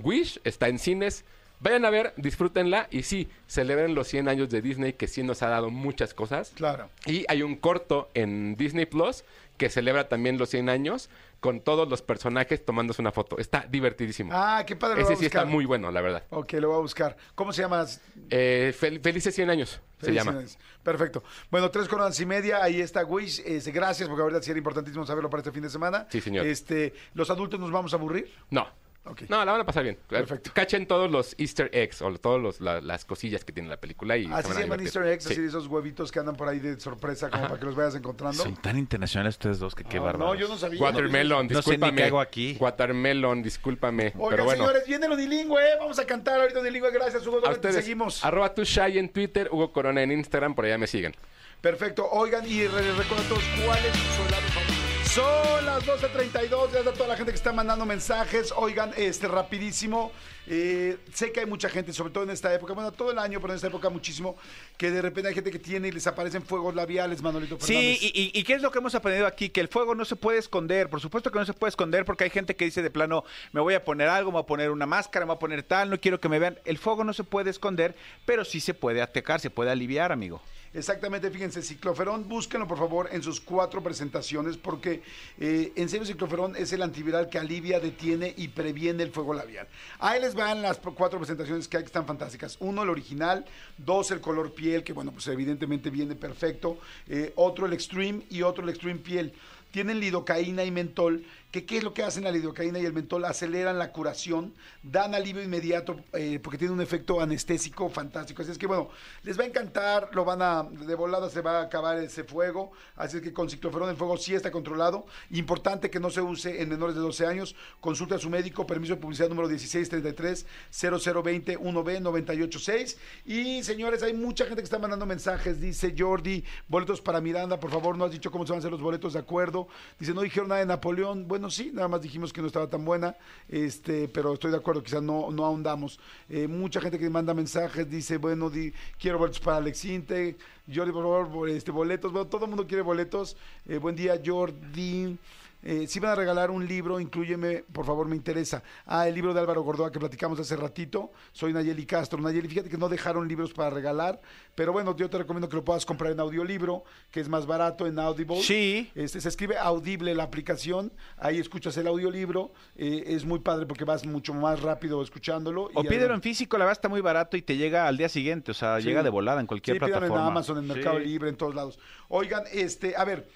[0.00, 1.24] Wish está en cines.
[1.62, 2.88] Vayan a ver, disfrútenla.
[2.90, 6.52] Y sí, celebren los 100 años de Disney, que sí nos ha dado muchas cosas.
[6.56, 6.90] Claro.
[7.06, 9.24] Y hay un corto en Disney Plus
[9.56, 11.08] que celebra también los 100 años
[11.38, 13.38] con todos los personajes tomándose una foto.
[13.38, 14.30] Está divertidísimo.
[14.32, 14.96] Ah, qué padre.
[15.00, 16.24] lo voy Ese a sí está muy bueno, la verdad.
[16.30, 17.16] Ok, lo voy a buscar.
[17.34, 17.84] ¿Cómo se llama?
[18.30, 20.40] Eh, fel- felices 100 años se llama.
[20.82, 21.22] Perfecto.
[21.50, 22.62] Bueno, tres coronas y media.
[22.62, 23.40] Ahí está Wish.
[23.44, 26.06] Este, gracias, porque ahorita sí era importantísimo saberlo para este fin de semana.
[26.10, 26.46] Sí, señor.
[26.46, 28.32] Este, ¿Los adultos nos vamos a aburrir?
[28.50, 28.66] No.
[29.04, 29.22] Ok.
[29.28, 29.98] No, la van a pasar bien.
[30.08, 30.52] Perfecto.
[30.54, 34.30] Cachen todos los Easter eggs o todas las cosillas que tiene la película y Así
[34.32, 34.80] van se a llaman.
[34.80, 35.32] Easter eggs, Sí.
[35.32, 38.40] así esos huevitos que andan por ahí de sorpresa, como para que los vayas encontrando.
[38.40, 40.34] Son tan internacionales ustedes dos que qué Ah, bárbaros.
[40.34, 40.80] no, yo no sabía.
[40.80, 41.96] Watermelon, No sé ni discúlpame.
[41.96, 42.56] qué hago aquí.
[42.60, 44.12] Watermelon, discúlpame.
[44.14, 44.64] Oigan, pero bueno.
[44.66, 45.74] señores, viene lo bilingüe, ¿eh?
[45.80, 46.92] Vamos a cantar ahorita bilingüe.
[46.92, 47.38] Gracias, Hugo.
[47.38, 48.24] a ¿Dónde te ustedes, seguimos?
[48.24, 51.12] arroba tu shy en Twitter, Hugo Corona en Instagram, por allá me siguen.
[51.60, 52.08] Perfecto.
[52.08, 54.71] Oigan, y re- recuerden todos cuál es su helado favorito.
[55.14, 58.50] Son las 12.32, gracias a toda la gente que está mandando mensajes.
[58.56, 60.10] Oigan, este, rapidísimo.
[60.46, 63.40] Eh, sé que hay mucha gente, sobre todo en esta época, bueno, todo el año,
[63.40, 64.36] pero en esta época muchísimo,
[64.76, 68.02] que de repente hay gente que tiene y les aparecen fuegos labiales, Manolito Sí, Fernández.
[68.02, 69.48] y, y- y qué es lo que hemos aprendido aquí?
[69.50, 70.88] Que el fuego no se puede esconder.
[70.90, 73.60] Por supuesto que no se puede esconder porque hay gente que dice de plano, me
[73.60, 75.90] voy a poner algo, me voy a poner una máscara, me voy a poner tal,
[75.90, 76.58] no quiero que me vean.
[76.64, 77.94] El fuego no se puede esconder,
[78.26, 80.40] pero sí se puede atacar, se puede aliviar, amigo.
[80.74, 85.02] Exactamente, fíjense, cicloferón, búsquenlo por favor en sus cuatro presentaciones porque
[85.38, 89.68] eh, en serio cicloferón es el antiviral que alivia, detiene y previene el fuego labial.
[89.98, 92.56] Ahí les van las pro- cuatro presentaciones que hay que están fantásticas.
[92.60, 93.44] Uno, el original.
[93.78, 96.78] Dos, el color piel, que bueno, pues evidentemente viene perfecto.
[97.08, 99.32] Eh, otro, el extreme y otro, el extreme piel.
[99.70, 103.26] Tienen lidocaína y mentol, que qué es lo que hacen la lidocaína y el mentol,
[103.26, 108.40] aceleran la curación, dan alivio inmediato eh, porque tiene un efecto anestésico fantástico.
[108.40, 108.88] Así es que bueno,
[109.22, 112.72] les va a encantar, lo van a, de volada se va a acabar ese fuego,
[112.96, 115.04] así es que con cicloferón el fuego sí está controlado.
[115.30, 118.94] Importante que no se use en menores de 12 años, consulte a su médico, permiso
[118.94, 122.98] de publicidad número 1633 0020 1B 986.
[123.26, 127.70] Y señores, hay mucha gente que está mandando mensajes, dice Jordi, boletos para Miranda, por
[127.70, 129.68] favor, no has dicho cómo se van a hacer los boletos, de acuerdo.
[129.98, 131.28] Dice, no dijeron nada de Napoleón.
[131.28, 133.16] Bueno, sí, nada más dijimos que no estaba tan buena,
[133.48, 135.98] este, pero estoy de acuerdo, quizás no, no ahondamos.
[136.28, 140.36] Eh, mucha gente que manda mensajes dice, bueno, di- quiero boletos para Alex Integ.
[140.72, 142.12] Jordi, por favor, este, boletos.
[142.12, 143.36] Bueno, todo el mundo quiere boletos.
[143.66, 145.18] Eh, buen día, Jordi.
[145.62, 148.62] Eh, si van a regalar un libro, incluyeme, por favor, me interesa.
[148.84, 151.12] Ah, el libro de Álvaro Gordoa que platicamos hace ratito.
[151.32, 152.20] Soy Nayeli Castro.
[152.20, 154.20] Nayeli, fíjate que no dejaron libros para regalar,
[154.54, 157.86] pero bueno, yo te recomiendo que lo puedas comprar en audiolibro, que es más barato
[157.86, 158.42] en Audible.
[158.42, 158.90] Sí.
[158.94, 163.84] Este, se escribe Audible la aplicación, ahí escuchas el audiolibro, eh, es muy padre porque
[163.84, 165.70] vas mucho más rápido escuchándolo.
[165.74, 168.08] O y pídelo en físico, la verdad está muy barato y te llega al día
[168.08, 168.88] siguiente, o sea, Sí.
[168.88, 170.16] llega de volada en cualquier sí, plataforma.
[170.16, 171.04] en Amazon, en Mercado Sí.
[171.04, 171.78] Libre, en todos lados.
[172.08, 173.28] Oigan, este, a ver,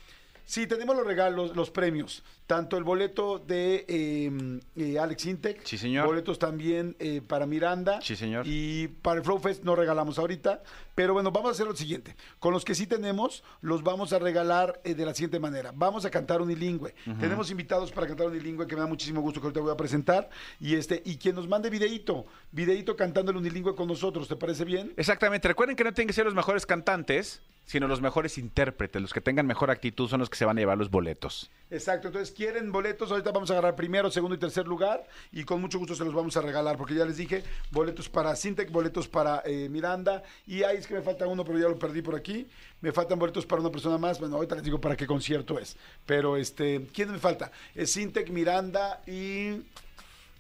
[0.47, 2.23] sí, tenemos los regalos, los premios.
[2.47, 5.65] Tanto el boleto de eh, eh, Alex Intec.
[5.65, 6.07] Sí, señor.
[6.07, 8.01] Boletos también eh, para Miranda.
[8.01, 8.47] Sí, señor.
[8.47, 10.63] Y para el Flow Fest no regalamos ahorita.
[10.97, 12.17] Pero bueno, vamos a hacer lo siguiente.
[12.39, 15.71] Con los que sí tenemos, los vamos a regalar eh, de la siguiente manera.
[15.75, 16.95] Vamos a cantar unilingüe.
[17.21, 20.31] Tenemos invitados para cantar unilingüe que me da muchísimo gusto que ahorita voy a presentar.
[20.59, 24.65] Y este, y quien nos mande videíto, videíto cantando el unilingüe con nosotros, ¿te parece
[24.65, 24.95] bien?
[24.97, 25.49] Exactamente.
[25.49, 29.03] Recuerden que no tienen que ser los mejores cantantes, sino los mejores intérpretes.
[29.03, 31.51] Los que tengan mejor actitud son los que se van a llevar los boletos.
[31.71, 35.61] Exacto, entonces quieren boletos, ahorita vamos a agarrar primero, segundo y tercer lugar y con
[35.61, 39.09] mucho gusto se los vamos a regalar porque ya les dije, boletos para Sintec, boletos
[39.09, 42.15] para eh, Miranda y ahí es que me falta uno pero ya lo perdí por
[42.15, 42.47] aquí,
[42.83, 45.77] me faltan boletos para una persona más, bueno, ahorita les digo para qué concierto es,
[46.05, 47.51] pero este, ¿quién me falta?
[47.75, 49.63] Es Sintec, Miranda y...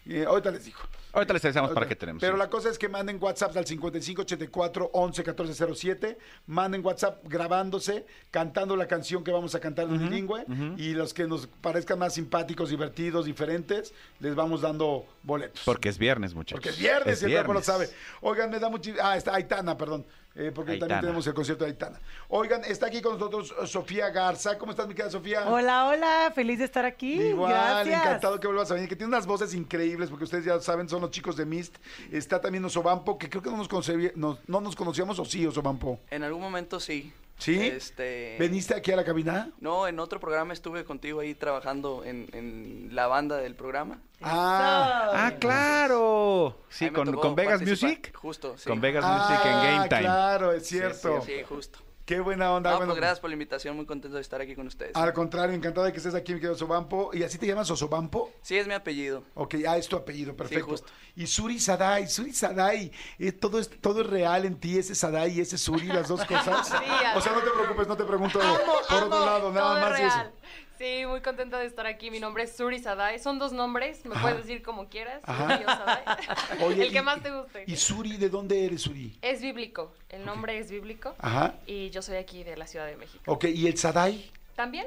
[0.04, 0.80] y, ahorita les digo.
[1.12, 2.20] Ahorita les avisamos para qué tenemos.
[2.20, 2.38] Pero sí.
[2.38, 6.18] la cosa es que manden WhatsApp al 5584 11 1407.
[6.46, 10.44] Manden WhatsApp grabándose, cantando la canción que vamos a cantar en bilingüe.
[10.76, 15.62] Y los que nos parezcan más simpáticos, divertidos, diferentes, les vamos dando boletos.
[15.64, 16.58] Porque es viernes, muchachos.
[16.58, 17.90] Porque es viernes y el cuerpo lo viernes.
[17.90, 17.90] sabe.
[18.20, 18.92] Oigan, me da mucho.
[19.02, 20.04] Ah, está Aitana, perdón.
[20.36, 20.88] Eh, porque Aitana.
[20.88, 22.00] también tenemos el concierto de Aitana.
[22.28, 24.58] Oigan, está aquí con nosotros eh, Sofía Garza.
[24.58, 25.48] ¿Cómo estás, mi querida Sofía?
[25.48, 27.14] Hola, hola, feliz de estar aquí.
[27.14, 28.02] Igual, Gracias.
[28.02, 31.00] encantado que vuelvas a venir, que tiene unas voces increíbles, porque ustedes ya saben, son
[31.00, 31.76] los chicos de Mist.
[32.12, 33.68] Está también Osobampo, que creo que no nos,
[34.14, 36.00] no, no nos conocíamos, o sí, Osobampo.
[36.10, 37.12] En algún momento sí.
[37.38, 37.60] ¿Sí?
[37.60, 39.50] Este, ¿Veniste aquí a la cabina?
[39.60, 44.00] No, en otro programa estuve contigo ahí trabajando en, en la banda del programa.
[44.22, 46.56] Ah, Ah, claro.
[46.70, 47.90] Sí, con, con Vegas participar.
[47.90, 48.16] Music.
[48.16, 48.68] Justo, sí.
[48.68, 50.00] Con Vegas ah, Music en Game Time.
[50.00, 51.20] claro, es cierto.
[51.22, 51.78] Sí, justo.
[52.06, 52.70] Qué buena onda.
[52.70, 54.94] No, bueno, pues gracias por la invitación, muy contento de estar aquí con ustedes.
[54.94, 57.10] Al contrario, encantado de que estés aquí, mi querido Osobampo.
[57.12, 58.30] ¿Y así te llamas Osobampo?
[58.42, 59.24] Sí, es mi apellido.
[59.34, 60.66] Ok, ah, es tu apellido, perfecto.
[60.66, 60.86] justo.
[61.16, 65.32] Y Suri Sadai, Suri Sadai, eh, todo, es, todo es real en ti, ese Sadai
[65.32, 66.70] y ese Suri, las dos cosas.
[67.16, 70.32] o sea, no te preocupes, no te pregunto por otro lado, nada es más eso.
[70.78, 72.10] Sí, muy contenta de estar aquí.
[72.10, 73.18] Mi nombre es Suri Sadai.
[73.18, 74.22] Son dos nombres, me Ajá.
[74.22, 75.20] puedes decir como quieras.
[75.24, 75.58] Ajá.
[75.64, 76.04] Sadai.
[76.64, 77.64] Oye, El que y- más te guste.
[77.66, 79.16] ¿Y Suri, de dónde eres, Suri?
[79.22, 79.92] Es bíblico.
[80.08, 81.14] El nombre es bíblico.
[81.18, 81.54] Ajá.
[81.66, 83.22] Y yo soy aquí de la Ciudad de México.
[83.26, 84.30] Ok, ¿y el Sadai?
[84.54, 84.86] También.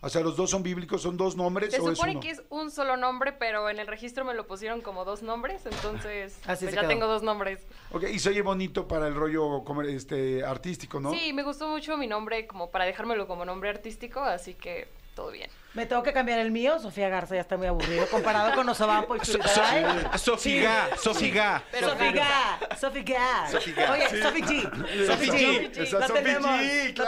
[0.00, 2.20] O sea, los dos son bíblicos, son dos nombres Se o es supone uno?
[2.20, 5.66] que es un solo nombre, pero en el registro me lo pusieron como dos nombres,
[5.66, 6.88] entonces Así pues se ya quedó.
[6.88, 7.66] tengo dos nombres.
[7.90, 11.10] Ok, y se oye bonito para el rollo comer- este, artístico, ¿no?
[11.12, 14.86] Sí, me gustó mucho mi nombre como para dejármelo como nombre artístico, así que
[15.18, 15.50] todo bien.
[15.74, 16.78] Me tengo que cambiar el mío.
[16.78, 20.16] Sofía Garza ya está muy aburrido comparado con Osobampo y Surigadai.
[20.16, 21.64] Sofiga, Sofiga.
[21.72, 23.92] Pero Sofía, Sofía.
[23.92, 25.06] Oye, Sofi G.
[25.06, 25.76] Sofi G.
[25.76, 27.04] Esa tenemos, G, lo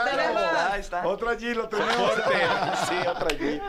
[0.89, 1.09] claro.
[1.09, 2.11] Otra G lo tenemos.
[2.89, 3.61] sí, otra G.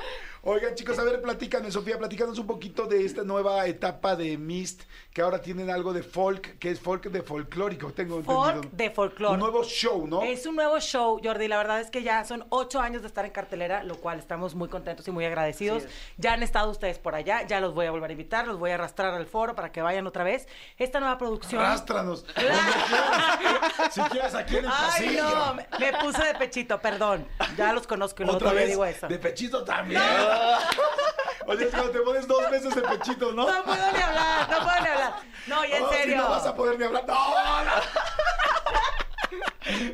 [0.45, 4.83] Oigan, chicos, a ver, platícanos, Sofía, platícanos un poquito de esta nueva etapa de Mist,
[5.13, 8.77] que ahora tienen algo de folk, que es folk de folclórico, tengo Folk entendido.
[8.77, 9.35] de folclore.
[9.35, 10.23] Un nuevo show, ¿no?
[10.23, 11.49] Es un nuevo show, Jordi.
[11.49, 14.55] La verdad es que ya son ocho años de estar en cartelera, lo cual estamos
[14.55, 15.83] muy contentos y muy agradecidos.
[16.17, 18.71] Ya han estado ustedes por allá, ya los voy a volver a invitar, los voy
[18.71, 20.49] a arrastrar al foro para que vayan otra vez.
[20.79, 21.61] Esta nueva producción.
[21.63, 22.25] Arrástranos.
[23.91, 27.27] Si quieres, aquí en el Ay, no, me, me puse de pechito, perdón.
[27.57, 29.07] Ya los conozco y luego Otra vez, digo eso.
[29.09, 30.01] de pechito también.
[31.47, 33.47] Oye, es cuando te pones dos veces de pechito, ¿no?
[33.51, 35.15] No puedo ni hablar, no puedo ni hablar.
[35.47, 36.17] No, y en Oh, serio.
[36.19, 37.05] no vas a poder ni hablar.
[37.07, 37.71] No, no.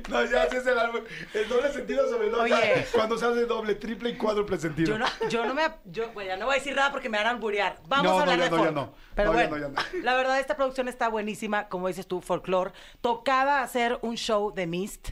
[0.09, 1.03] No, ya ese es el, álbum.
[1.35, 2.43] el doble sentido sobre todo.
[2.43, 2.87] Oye.
[2.93, 4.89] Cuando se hace doble, triple y cuádruple sentido.
[4.93, 5.63] Yo no, yo no me.
[5.85, 7.79] Yo, bueno, ya no voy a decir nada porque me van a alburear.
[7.87, 8.95] Vamos No, a no, hablar ya de no, ya no.
[9.15, 10.05] Pero No, ya bueno, no, ya no.
[10.05, 11.69] la verdad, esta producción está buenísima.
[11.69, 12.73] Como dices tú, folklore.
[13.01, 15.11] Tocaba hacer un show de Mist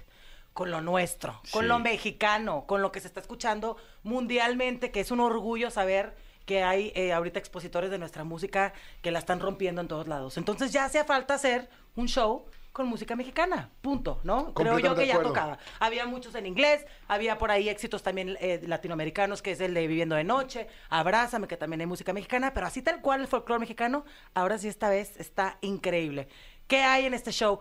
[0.55, 5.11] con lo nuestro, con lo mexicano, con lo que se está escuchando mundialmente, que es
[5.11, 6.16] un orgullo saber
[6.47, 8.72] que hay eh, ahorita expositores de nuestra música
[9.03, 10.38] que la están rompiendo en todos lados.
[10.38, 14.53] Entonces ya hacía falta hacer un show con música mexicana, punto, ¿no?
[14.53, 15.59] Creo yo que ya tocaba.
[15.80, 19.86] Había muchos en inglés, había por ahí éxitos también eh, latinoamericanos, que es el de
[19.86, 23.61] Viviendo de Noche, Abrázame, que también hay música mexicana, pero así tal cual el folclore
[23.61, 26.28] mexicano, ahora sí esta vez está increíble.
[26.66, 27.61] ¿Qué hay en este show?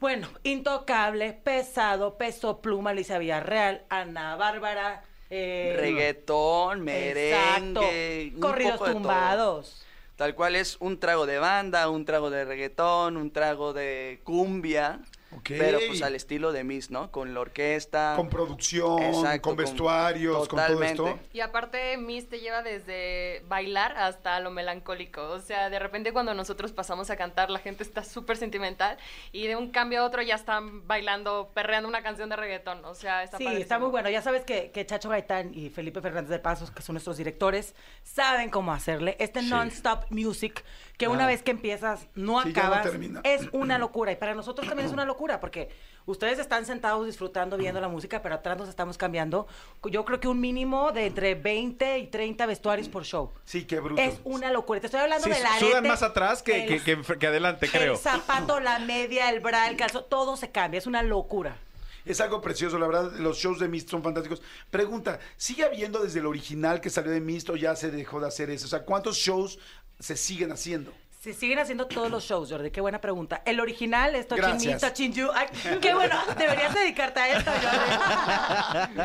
[0.00, 9.84] Bueno, Intocable, Pesado, Peso Pluma, Alicia Villarreal, Ana Bárbara, eh, Reggaetón, merengue, corridos tumbados.
[10.16, 15.00] Tal cual es un trago de banda, un trago de reggaetón, un trago de cumbia.
[15.46, 17.10] Pero pues al estilo de Miss, ¿no?
[17.10, 18.14] Con la orquesta.
[18.16, 21.18] Con producción, Exacto, con vestuarios, con todo esto.
[21.32, 25.22] Y aparte, Miss te lleva desde bailar hasta lo melancólico.
[25.30, 28.96] O sea, de repente cuando nosotros pasamos a cantar, la gente está súper sentimental
[29.32, 32.84] y de un cambio a otro ya están bailando, perreando una canción de reggaetón.
[32.84, 33.62] O sea, está Sí, padrísimo.
[33.62, 34.08] está muy bueno.
[34.10, 37.74] Ya sabes que, que Chacho Gaitán y Felipe Fernández de Pasos, que son nuestros directores,
[38.02, 39.16] saben cómo hacerle.
[39.18, 40.64] Este non-stop music,
[40.98, 43.20] que una vez que empiezas, no Sí, no acabas, termina.
[43.24, 44.12] es una locura.
[44.12, 45.70] Y para nosotros también es una locura, porque
[46.06, 49.46] ustedes están sentados disfrutando, viendo la música, pero atrás nos estamos cambiando.
[49.90, 53.30] Yo creo que un mínimo de entre 20 y 30 vestuarios por show.
[53.44, 54.02] Sí, qué bruto.
[54.02, 54.80] Es una locura.
[54.80, 55.66] Te estoy hablando Sí, del arete.
[55.70, 57.92] sudan más atrás que, el- que, que- que adelante, creo.
[57.92, 60.78] El zapato, la media, el bra, el calzón, todo se cambia.
[60.78, 61.56] Es una locura.
[62.04, 64.40] Es algo precioso, la verdad, los shows de Mist son fantásticos.
[64.70, 68.28] Pregunta, ¿sigue habiendo desde el original que salió de Mist o ya se dejó de
[68.28, 68.64] hacer eso?
[68.64, 69.58] O sea, ¿cuántos shows
[70.00, 70.92] se siguen haciendo?
[71.28, 72.70] Se siguen haciendo todos los shows, Jordi.
[72.70, 73.42] Qué buena pregunta.
[73.44, 74.26] El original es.
[74.26, 75.28] Touching You.
[75.34, 75.46] Ay,
[75.78, 76.16] qué bueno.
[76.38, 79.02] Deberías dedicarte a esto, Jordi.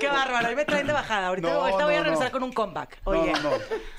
[0.00, 0.48] qué bárbaro.
[0.48, 1.28] Ahí me traen de bajada.
[1.28, 2.32] Ahorita, No, ahorita voy a regresar no.
[2.32, 2.98] con un comeback.
[3.04, 3.32] Oye.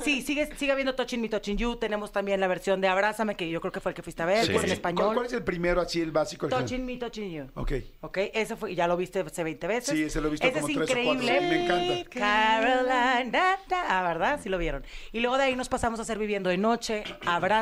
[0.04, 1.78] Sí, sigue, sigue habiendo Touching You.
[1.78, 4.26] Tenemos también la versión de Abrázame, que yo creo que fue el que fuiste a
[4.26, 4.52] ver, Sí.
[4.52, 5.14] que es en ¿Cuál, español.
[5.14, 6.50] cuál es el primero, así, el básico?
[6.50, 6.86] Touching
[7.32, 7.48] You.
[7.56, 7.72] Ok.
[8.02, 9.96] Ok, ese fue, ya lo viste hace 20 veces.
[9.96, 11.40] Sí, ese lo he visto Ese como es tres o increíble.
[11.40, 12.10] sí, me encanta.
[12.20, 13.58] Carolina.
[13.88, 14.40] Ah, ¿verdad?
[14.44, 14.84] Sí lo vieron.
[15.14, 17.61] Y luego de ahí nos pasamos a hacer Viviendo de Noche, Abrázame,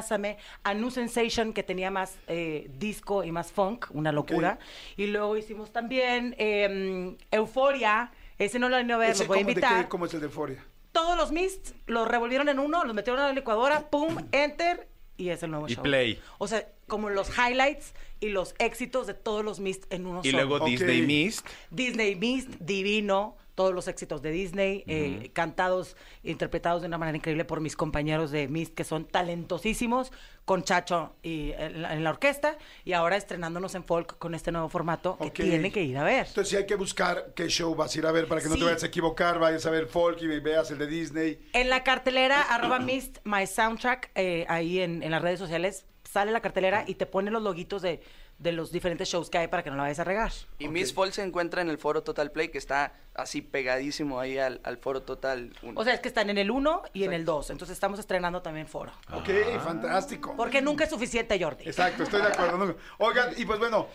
[0.64, 4.60] A New Sensation, que tenía más eh, disco y más funk, una locura.
[4.98, 8.12] Y luego hicimos también eh, Euforia.
[8.38, 9.84] Ese no lo han ido a ver, los voy a como de invitar.
[9.84, 10.64] qué- ¿Cómo es el de Euphoria?
[10.92, 14.88] Todos los mists los revolvieron en uno, los metieron a la licuadora, pum, enter,
[15.18, 15.84] y es el nuevo Y show.
[15.84, 16.20] play.
[16.38, 20.32] O sea, como los highlights y los éxitos de todos los mists en uno Y
[20.32, 20.46] solo.
[20.46, 20.70] luego Ok.
[20.70, 21.46] Disney Mist.
[21.70, 27.44] Disney Mist, divino, todos los éxitos de Disney, eh, cantados, interpretados de una manera increíble
[27.44, 30.14] por mis compañeros de Mist, que son talentosísimos,
[30.46, 34.54] con Chacho y en, la, en la orquesta, y ahora estrenándonos en folk con este
[34.54, 36.28] nuevo formato que tiene que ir a ver.
[36.28, 38.56] Entonces sí hay que buscar qué show vas a ir a ver para que no
[38.56, 41.50] te vayas a equivocar, vayas a ver folk y veas el de Disney.
[41.52, 46.32] En la cartelera, arroba Mist, my soundtrack, eh, ahí en, en las redes sociales, sale
[46.32, 48.00] la cartelera y te pone los loguitos de,
[48.40, 50.32] de los diferentes shows que hay para que no la vayas a regar.
[50.58, 54.38] Y Miss Fall se encuentra en el foro Total Play, que está así pegadísimo ahí
[54.38, 55.80] al, al foro Total 1.
[55.80, 58.42] O sea, es que están en el 1 y en el 2, entonces estamos estrenando
[58.42, 58.92] también foro.
[59.14, 59.30] Ok,
[59.64, 60.34] fantástico.
[60.36, 61.66] Porque nunca es suficiente, Jordi.
[61.66, 62.76] Exacto, estoy de acuerdo.
[62.98, 63.88] Oigan, y pues bueno,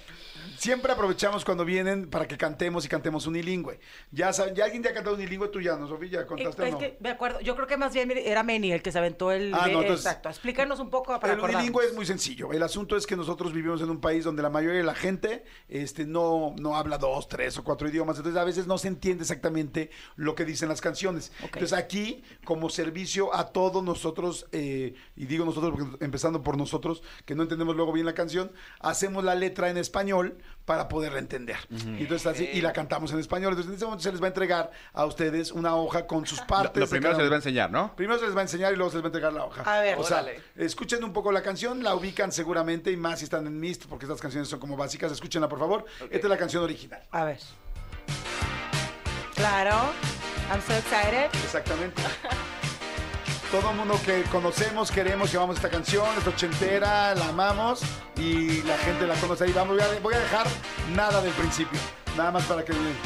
[0.59, 3.79] siempre aprovechamos cuando vienen para que cantemos y cantemos unilingüe.
[4.11, 5.49] Ya saben, ¿ya alguien ya ha cantado unilingüe?
[5.49, 6.09] Tú ya, ¿no, Sofía?
[6.11, 6.79] ¿Ya Eh, contaste o es no?
[6.79, 9.53] que me acuerdo, yo creo que más bien era Meni el que se aventó el.
[9.55, 11.57] Ah, no, eh, entonces- exacto, explícanos un poco para el acordarnos.
[11.63, 12.53] unilingüe es muy sencillo.
[12.53, 15.45] El asunto es que nosotros vivimos en un país donde la mayoría de la gente
[15.69, 18.17] este, no, no habla dos, tres o cuatro idiomas.
[18.17, 21.33] Entonces, a veces no se entiende exactamente lo que dicen las canciones.
[21.41, 21.57] Ok.
[21.57, 27.03] Entonces, aquí, como servicio a todos nosotros, eh, y digo nosotros porque empezando por nosotros,
[27.25, 31.57] que no entendemos luego bien la canción, hacemos la letra en español para poderla entender.
[31.71, 33.51] Y Entonces, así, y la cantamos en español.
[33.51, 36.41] Entonces, en ese momento se les va a entregar a ustedes una hoja con sus
[36.41, 36.81] Lo, partes.
[36.81, 37.95] lo de primero se les va a enseñar, ¿no?
[37.97, 39.63] Primero se les va a enseñar y luego se les va a entregar la hoja.
[39.63, 39.99] A ver.
[39.99, 40.25] o sea,
[40.57, 44.07] escuchen un poco la canción, la ubican seguramente y más si están en Mist, porque
[44.07, 45.13] estas canciones son como básicas.
[45.13, 45.85] Escúchenla, por favor.
[46.11, 47.03] Esta es la canción original.
[47.11, 47.39] A ver.
[49.35, 49.93] Claro.
[50.51, 51.31] I'm so excited.
[51.43, 52.03] Exactamente.
[53.51, 57.83] Todo el mundo que conocemos, queremos, llevamos esta canción, es ochentera, la amamos
[58.17, 59.53] y la gente la conoce ahí.
[59.53, 60.47] Vamos, voy a, voy a dejar
[60.95, 61.79] nada del principio,
[62.17, 62.97] nada más para que vean.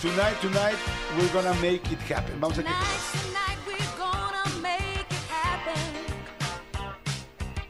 [0.00, 0.76] Tonight, tonight,
[1.18, 2.38] we're gonna make it happen.
[2.38, 2.70] Vamos a que...
[2.70, 5.80] Tonight we're gonna make it happen.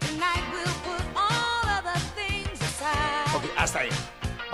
[0.00, 3.34] Tonight we'll put all other things aside.
[3.34, 3.88] Ok, hasta ahí.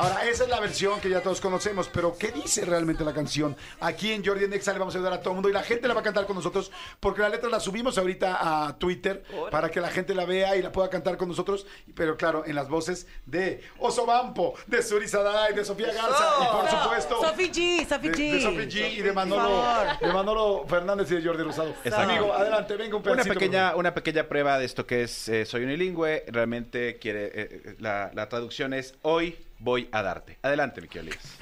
[0.00, 3.54] Ahora, esa es la versión que ya todos conocemos, pero ¿qué dice realmente la canción?
[3.80, 5.86] Aquí en Jordi Nexa le vamos a ayudar a todo el mundo y la gente
[5.88, 6.70] la va a cantar con nosotros
[7.00, 10.62] porque la letra la subimos ahorita a Twitter para que la gente la vea y
[10.62, 15.06] la pueda cantar con nosotros, pero claro, en las voces de Oso Bampo, de Suri
[15.06, 18.32] Saday, de Sofía Garza y por supuesto Sophie G, Sophie de, G.
[18.32, 19.62] de Sophie G y de Manolo,
[20.00, 21.70] de Manolo Fernández y de Jordi Rosado.
[21.84, 22.10] Exacto.
[22.10, 23.34] Amigo, adelante, venga un Una pedacito.
[23.34, 26.24] pequeña, una pequeña prueba de esto que es eh, Soy unilingüe.
[26.28, 27.26] Realmente quiere.
[27.26, 30.38] eh, eh, la, la traducción es Hoy voy a darte.
[30.42, 31.36] Adelante, mi querido Elías.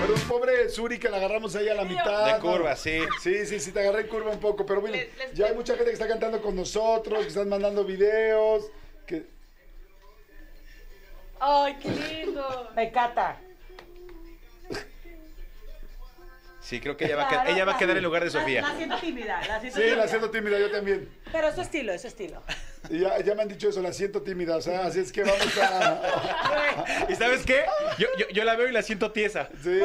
[0.00, 2.34] Pero un pobre Suri que la agarramos ahí a la mitad.
[2.34, 3.00] De curva, sí.
[3.20, 4.96] Sí, sí, sí, te agarré en curva un poco, pero bueno,
[5.34, 8.70] ya hay mucha gente que está cantando con nosotros, que están mandando videos,
[9.06, 9.39] que...
[11.40, 12.70] Ay, qué lindo.
[12.76, 13.36] Me encanta.
[16.60, 18.62] Sí, creo que ella va a, quedar, ella va a quedar en lugar de Sofía.
[18.62, 19.96] la siento tímida, la siento Sí, tímida.
[19.96, 21.08] la siento tímida, yo también.
[21.32, 22.44] Pero es su estilo, es su estilo.
[22.88, 25.24] Y ya, ya me han dicho eso, la siento tímida, o sea, así es que
[25.24, 27.06] vamos a...
[27.08, 27.64] ¿Y sabes qué?
[27.98, 29.48] Yo, yo, yo la veo y la siento tiesa.
[29.60, 29.80] Sí.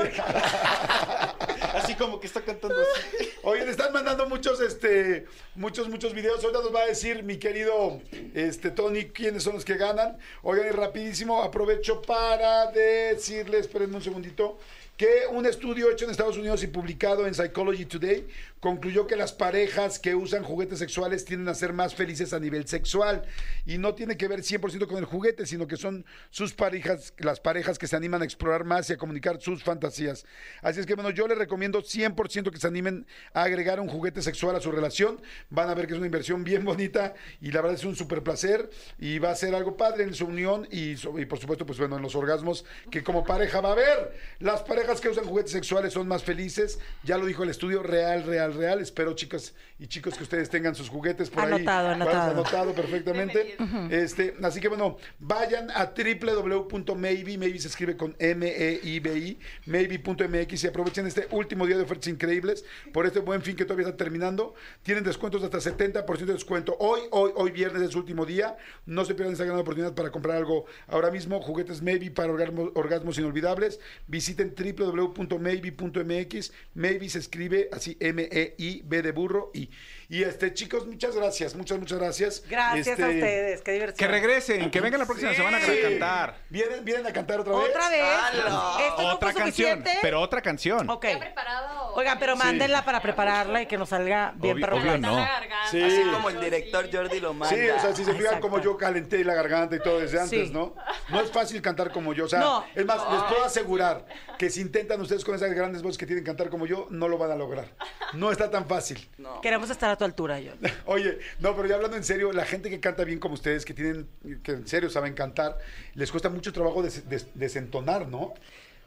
[1.76, 3.30] Así como que está cantando así.
[3.44, 6.44] Oye, le están mandando muchos, este, muchos, muchos videos.
[6.44, 8.02] Ahorita nos va a decir mi querido,
[8.34, 10.18] este, Tony, quiénes son los que ganan.
[10.42, 14.58] Oigan, y rapidísimo, aprovecho para decirles, espérenme un segundito,
[14.98, 18.26] que un estudio hecho en Estados Unidos y publicado en Psychology Today
[18.66, 22.68] concluyó que las parejas que usan juguetes sexuales tienden a ser más felices a nivel
[22.68, 23.22] sexual
[23.64, 27.40] y no tiene que ver 100% con el juguete, sino que son sus parejas, las
[27.40, 30.26] parejas que se animan a explorar más y a comunicar sus fantasías.
[30.64, 33.06] Así es que bueno, yo les recomiendo 100% que se animen
[33.36, 35.22] a agregar un juguete sexual a su relación.
[35.52, 38.24] Van a ver que es una inversión bien bonita y la verdad es un súper
[38.24, 41.78] placer y va a ser algo padre en su unión y, y por supuesto, pues
[41.78, 44.18] bueno, en los orgasmos que como pareja va a haber.
[44.40, 48.24] Las parejas que usan juguetes sexuales son más felices, ya lo dijo el estudio, real,
[48.24, 48.80] real, real.
[48.82, 51.96] Espero, chicas y chicos, que ustedes tengan sus juguetes por Anotado, ahí.
[51.96, 52.32] anotado.
[52.32, 53.56] Anotado perfectamente.
[53.92, 61.08] Este, así que bueno, vayan a www.maybe, maybe se escribe con M-E-I-B-I, maybe.mx y aprovechen
[61.08, 64.56] este último día de ofertas increíbles por este buen fin que todavía está terminando.
[64.84, 66.76] Tienen descuentos de hasta 70% de descuento.
[66.80, 68.58] Hoy, hoy, hoy viernes es su último día.
[68.86, 71.42] No se pierdan esta gran oportunidad para comprar algo ahora mismo.
[71.42, 73.80] Juguetes Maybe para orgasmos, orgasmos inolvidables.
[74.08, 76.52] Visiten www.maybe.mx.
[76.74, 77.98] Maybe se escribe así
[78.46, 79.70] M-E-I-B de burro y.
[80.08, 82.44] Y este, chicos, muchas gracias, muchas, muchas gracias.
[82.48, 83.98] Gracias Este, a ustedes, qué diversión.
[83.98, 85.38] Que regresen, que vengan la próxima Sí.
[85.38, 86.38] semana a cantar.
[86.50, 87.70] ¿Vienen, ¿Vienen a cantar otra vez?
[87.70, 88.02] Otra vez.
[88.04, 88.76] ¡Hala!
[88.88, 90.00] Esto no otra fue canción, suficiente.
[90.02, 90.90] pero otra canción.
[90.90, 91.06] Ok.
[91.08, 91.94] ¿Ya preparado?
[91.96, 95.16] Oigan, pero mándenla para prepararla y que nos salga bien obvio no.
[95.16, 95.82] La garganta, Sí.
[95.82, 96.10] Así Sí.
[96.12, 97.56] como el director Jordi lo manda.
[97.56, 100.48] Sí, o sea, si se fijan como yo calenté la garganta y todo desde antes,
[100.50, 100.54] Sí.
[100.54, 100.76] ¿no?
[101.10, 102.66] No es fácil cantar como yo, o sea, No.
[102.76, 104.06] es más, les puedo asegurar
[104.38, 107.18] que si intentan ustedes con esas grandes voces que tienen cantar como yo, no lo
[107.18, 107.66] van a lograr.
[108.14, 109.10] No está tan fácil.
[109.18, 109.42] No.
[109.42, 110.52] Queremos estar a tu altura, yo.
[110.86, 113.74] Oye, no, pero ya hablando en serio, la gente que canta bien como ustedes, que
[113.74, 114.08] tienen,
[114.44, 115.58] que en serio saben cantar,
[115.96, 118.34] les cuesta mucho trabajo des- des- desentonar, ¿no?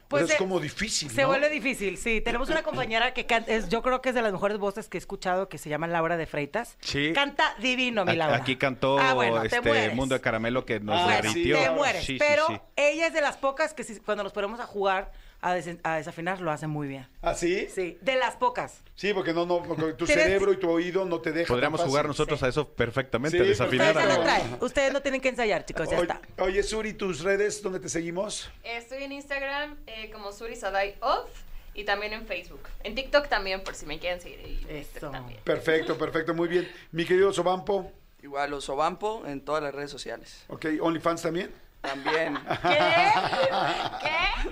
[0.07, 1.27] Pues es se- como difícil, Se ¿no?
[1.27, 2.19] vuelve difícil, sí.
[2.19, 4.97] Tenemos una compañera que canta, es, yo creo que es de las mejores voces que
[4.97, 6.77] he escuchado, que se llama Laura de Freitas.
[6.81, 7.11] Sí.
[7.13, 8.37] Canta divino, mi Aquí- Laura.
[8.37, 9.91] Aquí cantó Ah, bueno, este.
[9.91, 11.57] Mundo de Caramelo que nos Ah, derritió.
[11.57, 11.63] sí.
[11.63, 12.03] Te mueres.
[12.05, 12.59] Sí, sí, pero sí.
[12.75, 15.95] ella es de las pocas que si- cuando nos ponemos a jugar, a, desen- a
[15.97, 17.07] desafinar, lo hace muy bien.
[17.21, 17.67] ¿Ah, sí?
[17.73, 18.81] Sí, de las pocas.
[18.95, 21.47] Sí, porque no, no, porque tu cerebro y tu oído no te dejan.
[21.47, 22.45] Podríamos jugar nosotros Sí.
[22.45, 24.57] a eso perfectamente, Sí, desafinar Ustedes a traen.
[24.59, 26.21] Ustedes no tienen que ensayar, chicos, ya está.
[26.39, 28.51] oye, Suri, tus redes, ¿dónde te seguimos?
[28.63, 31.29] Estoy en Instagram eh, como Suri Sadai Off
[31.73, 32.61] y también en Facebook.
[32.83, 34.65] En TikTok también, por si me quieren seguir.
[34.69, 35.09] En Eso.
[35.11, 35.39] También.
[35.45, 36.69] Perfecto, perfecto, muy bien.
[36.91, 40.43] Mi querido Sobampo, Igual Osobampo en todas las redes sociales.
[40.49, 41.51] ok, OnlyFans también.
[41.79, 42.37] También.
[42.61, 42.77] ¿Qué?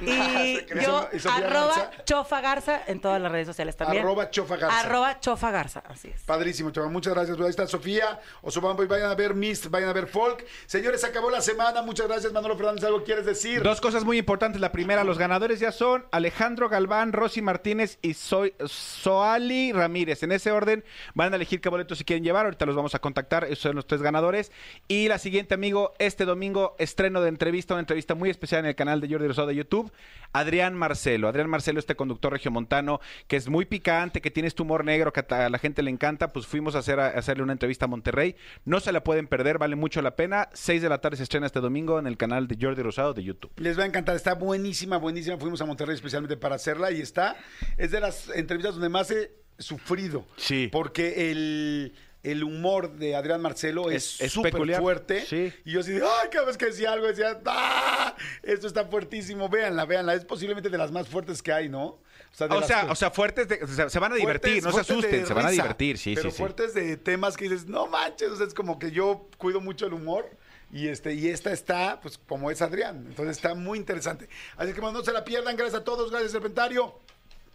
[0.07, 1.91] Y ¿Y yo, y arroba Garza?
[2.05, 4.03] Chofa Garza en todas las redes sociales también.
[4.03, 4.79] Arroba Chofa Garza.
[4.79, 6.23] Arroba Chofa Garza, así es.
[6.23, 6.91] Padrísimo, chaval.
[6.91, 7.37] Muchas gracias.
[7.37, 10.45] Pues ahí está Sofía, Osobampo y vayan a ver Mist, vayan a ver Folk.
[10.65, 11.81] Señores, se acabó la semana.
[11.81, 12.83] Muchas gracias, Manolo Fernández.
[12.83, 13.63] ¿Algo quieres decir?
[13.63, 14.61] Dos cosas muy importantes.
[14.61, 20.23] La primera, los ganadores ya son Alejandro Galván, Rosy Martínez y Soy, Soali Ramírez.
[20.23, 20.83] En ese orden
[21.13, 22.45] van a elegir qué boletos si quieren llevar.
[22.45, 23.45] Ahorita los vamos a contactar.
[23.45, 24.51] Esos son los tres ganadores.
[24.87, 28.65] Y la siguiente, amigo, este domingo estreno estreno de entrevista, una entrevista muy especial en
[28.65, 29.86] el canal de Jordi Rosado de YouTube.
[30.33, 31.27] Adrián Marcelo.
[31.27, 35.25] Adrián Marcelo, este conductor regiomontano que es muy picante, que tiene este humor negro que
[35.27, 36.33] a la gente le encanta.
[36.33, 38.35] Pues fuimos a, hacer, a hacerle una entrevista a Monterrey.
[38.65, 40.49] No se la pueden perder, vale mucho la pena.
[40.53, 43.23] 6 de la tarde se estrena este domingo en el canal de Jordi Rosado de
[43.23, 43.51] YouTube.
[43.57, 45.37] Les va a encantar, está buenísima, buenísima.
[45.37, 47.35] Fuimos a Monterrey especialmente para hacerla y está.
[47.77, 50.25] Es de las entrevistas donde más he sufrido.
[50.35, 50.69] Sí.
[50.71, 51.93] Porque el,
[52.31, 54.81] el humor de Adrián Marcelo es Es- es súper peculiar.
[54.81, 55.25] fuerte.
[55.25, 55.53] Sí.
[55.65, 58.15] Y yo así de, ay, cada vez que decía algo decía, ¡ah!
[58.43, 59.49] Esto está fuertísimo.
[59.49, 60.13] Véanla, véanla.
[60.13, 61.99] Es posiblemente de las más fuertes que hay, ¿no?
[62.37, 64.61] de O las sea, que- o sea, fuertes, de- o sea, se van a divertir,
[64.61, 66.41] fuertes- no se fuertes de asusten, se van a risa, divertir, sí, pero sí, sí.
[66.41, 69.87] fuertes de temas que dices, no manches, o sea, es como que yo cuido mucho
[69.87, 70.29] el humor
[70.71, 74.29] y este y esta está, pues, como es Adrián, entonces está muy interesante.
[74.55, 76.99] Así que bueno, no se la pierdan, gracias a todos, gracias Serpentario,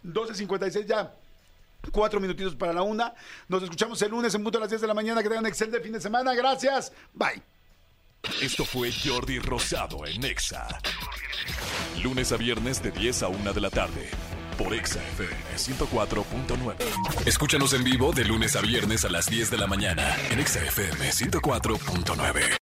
[0.03, 1.15] 12.56 ya.
[1.91, 3.13] Cuatro minutitos para la una.
[3.47, 5.21] Nos escuchamos el lunes en punto a las 10 de la mañana.
[5.21, 6.33] Que tengan excelente fin de semana.
[6.33, 6.91] Gracias.
[7.13, 7.43] Bye.
[8.41, 10.67] Esto fue Jordi Rosado en Exa.
[12.01, 14.09] Lunes a viernes de 10 a 1 de la tarde.
[14.57, 17.27] Por Exa FM 104.9.
[17.27, 20.15] Escúchanos en vivo de lunes a viernes a las 10 de la mañana.
[20.29, 22.62] En Exa FM 104.9.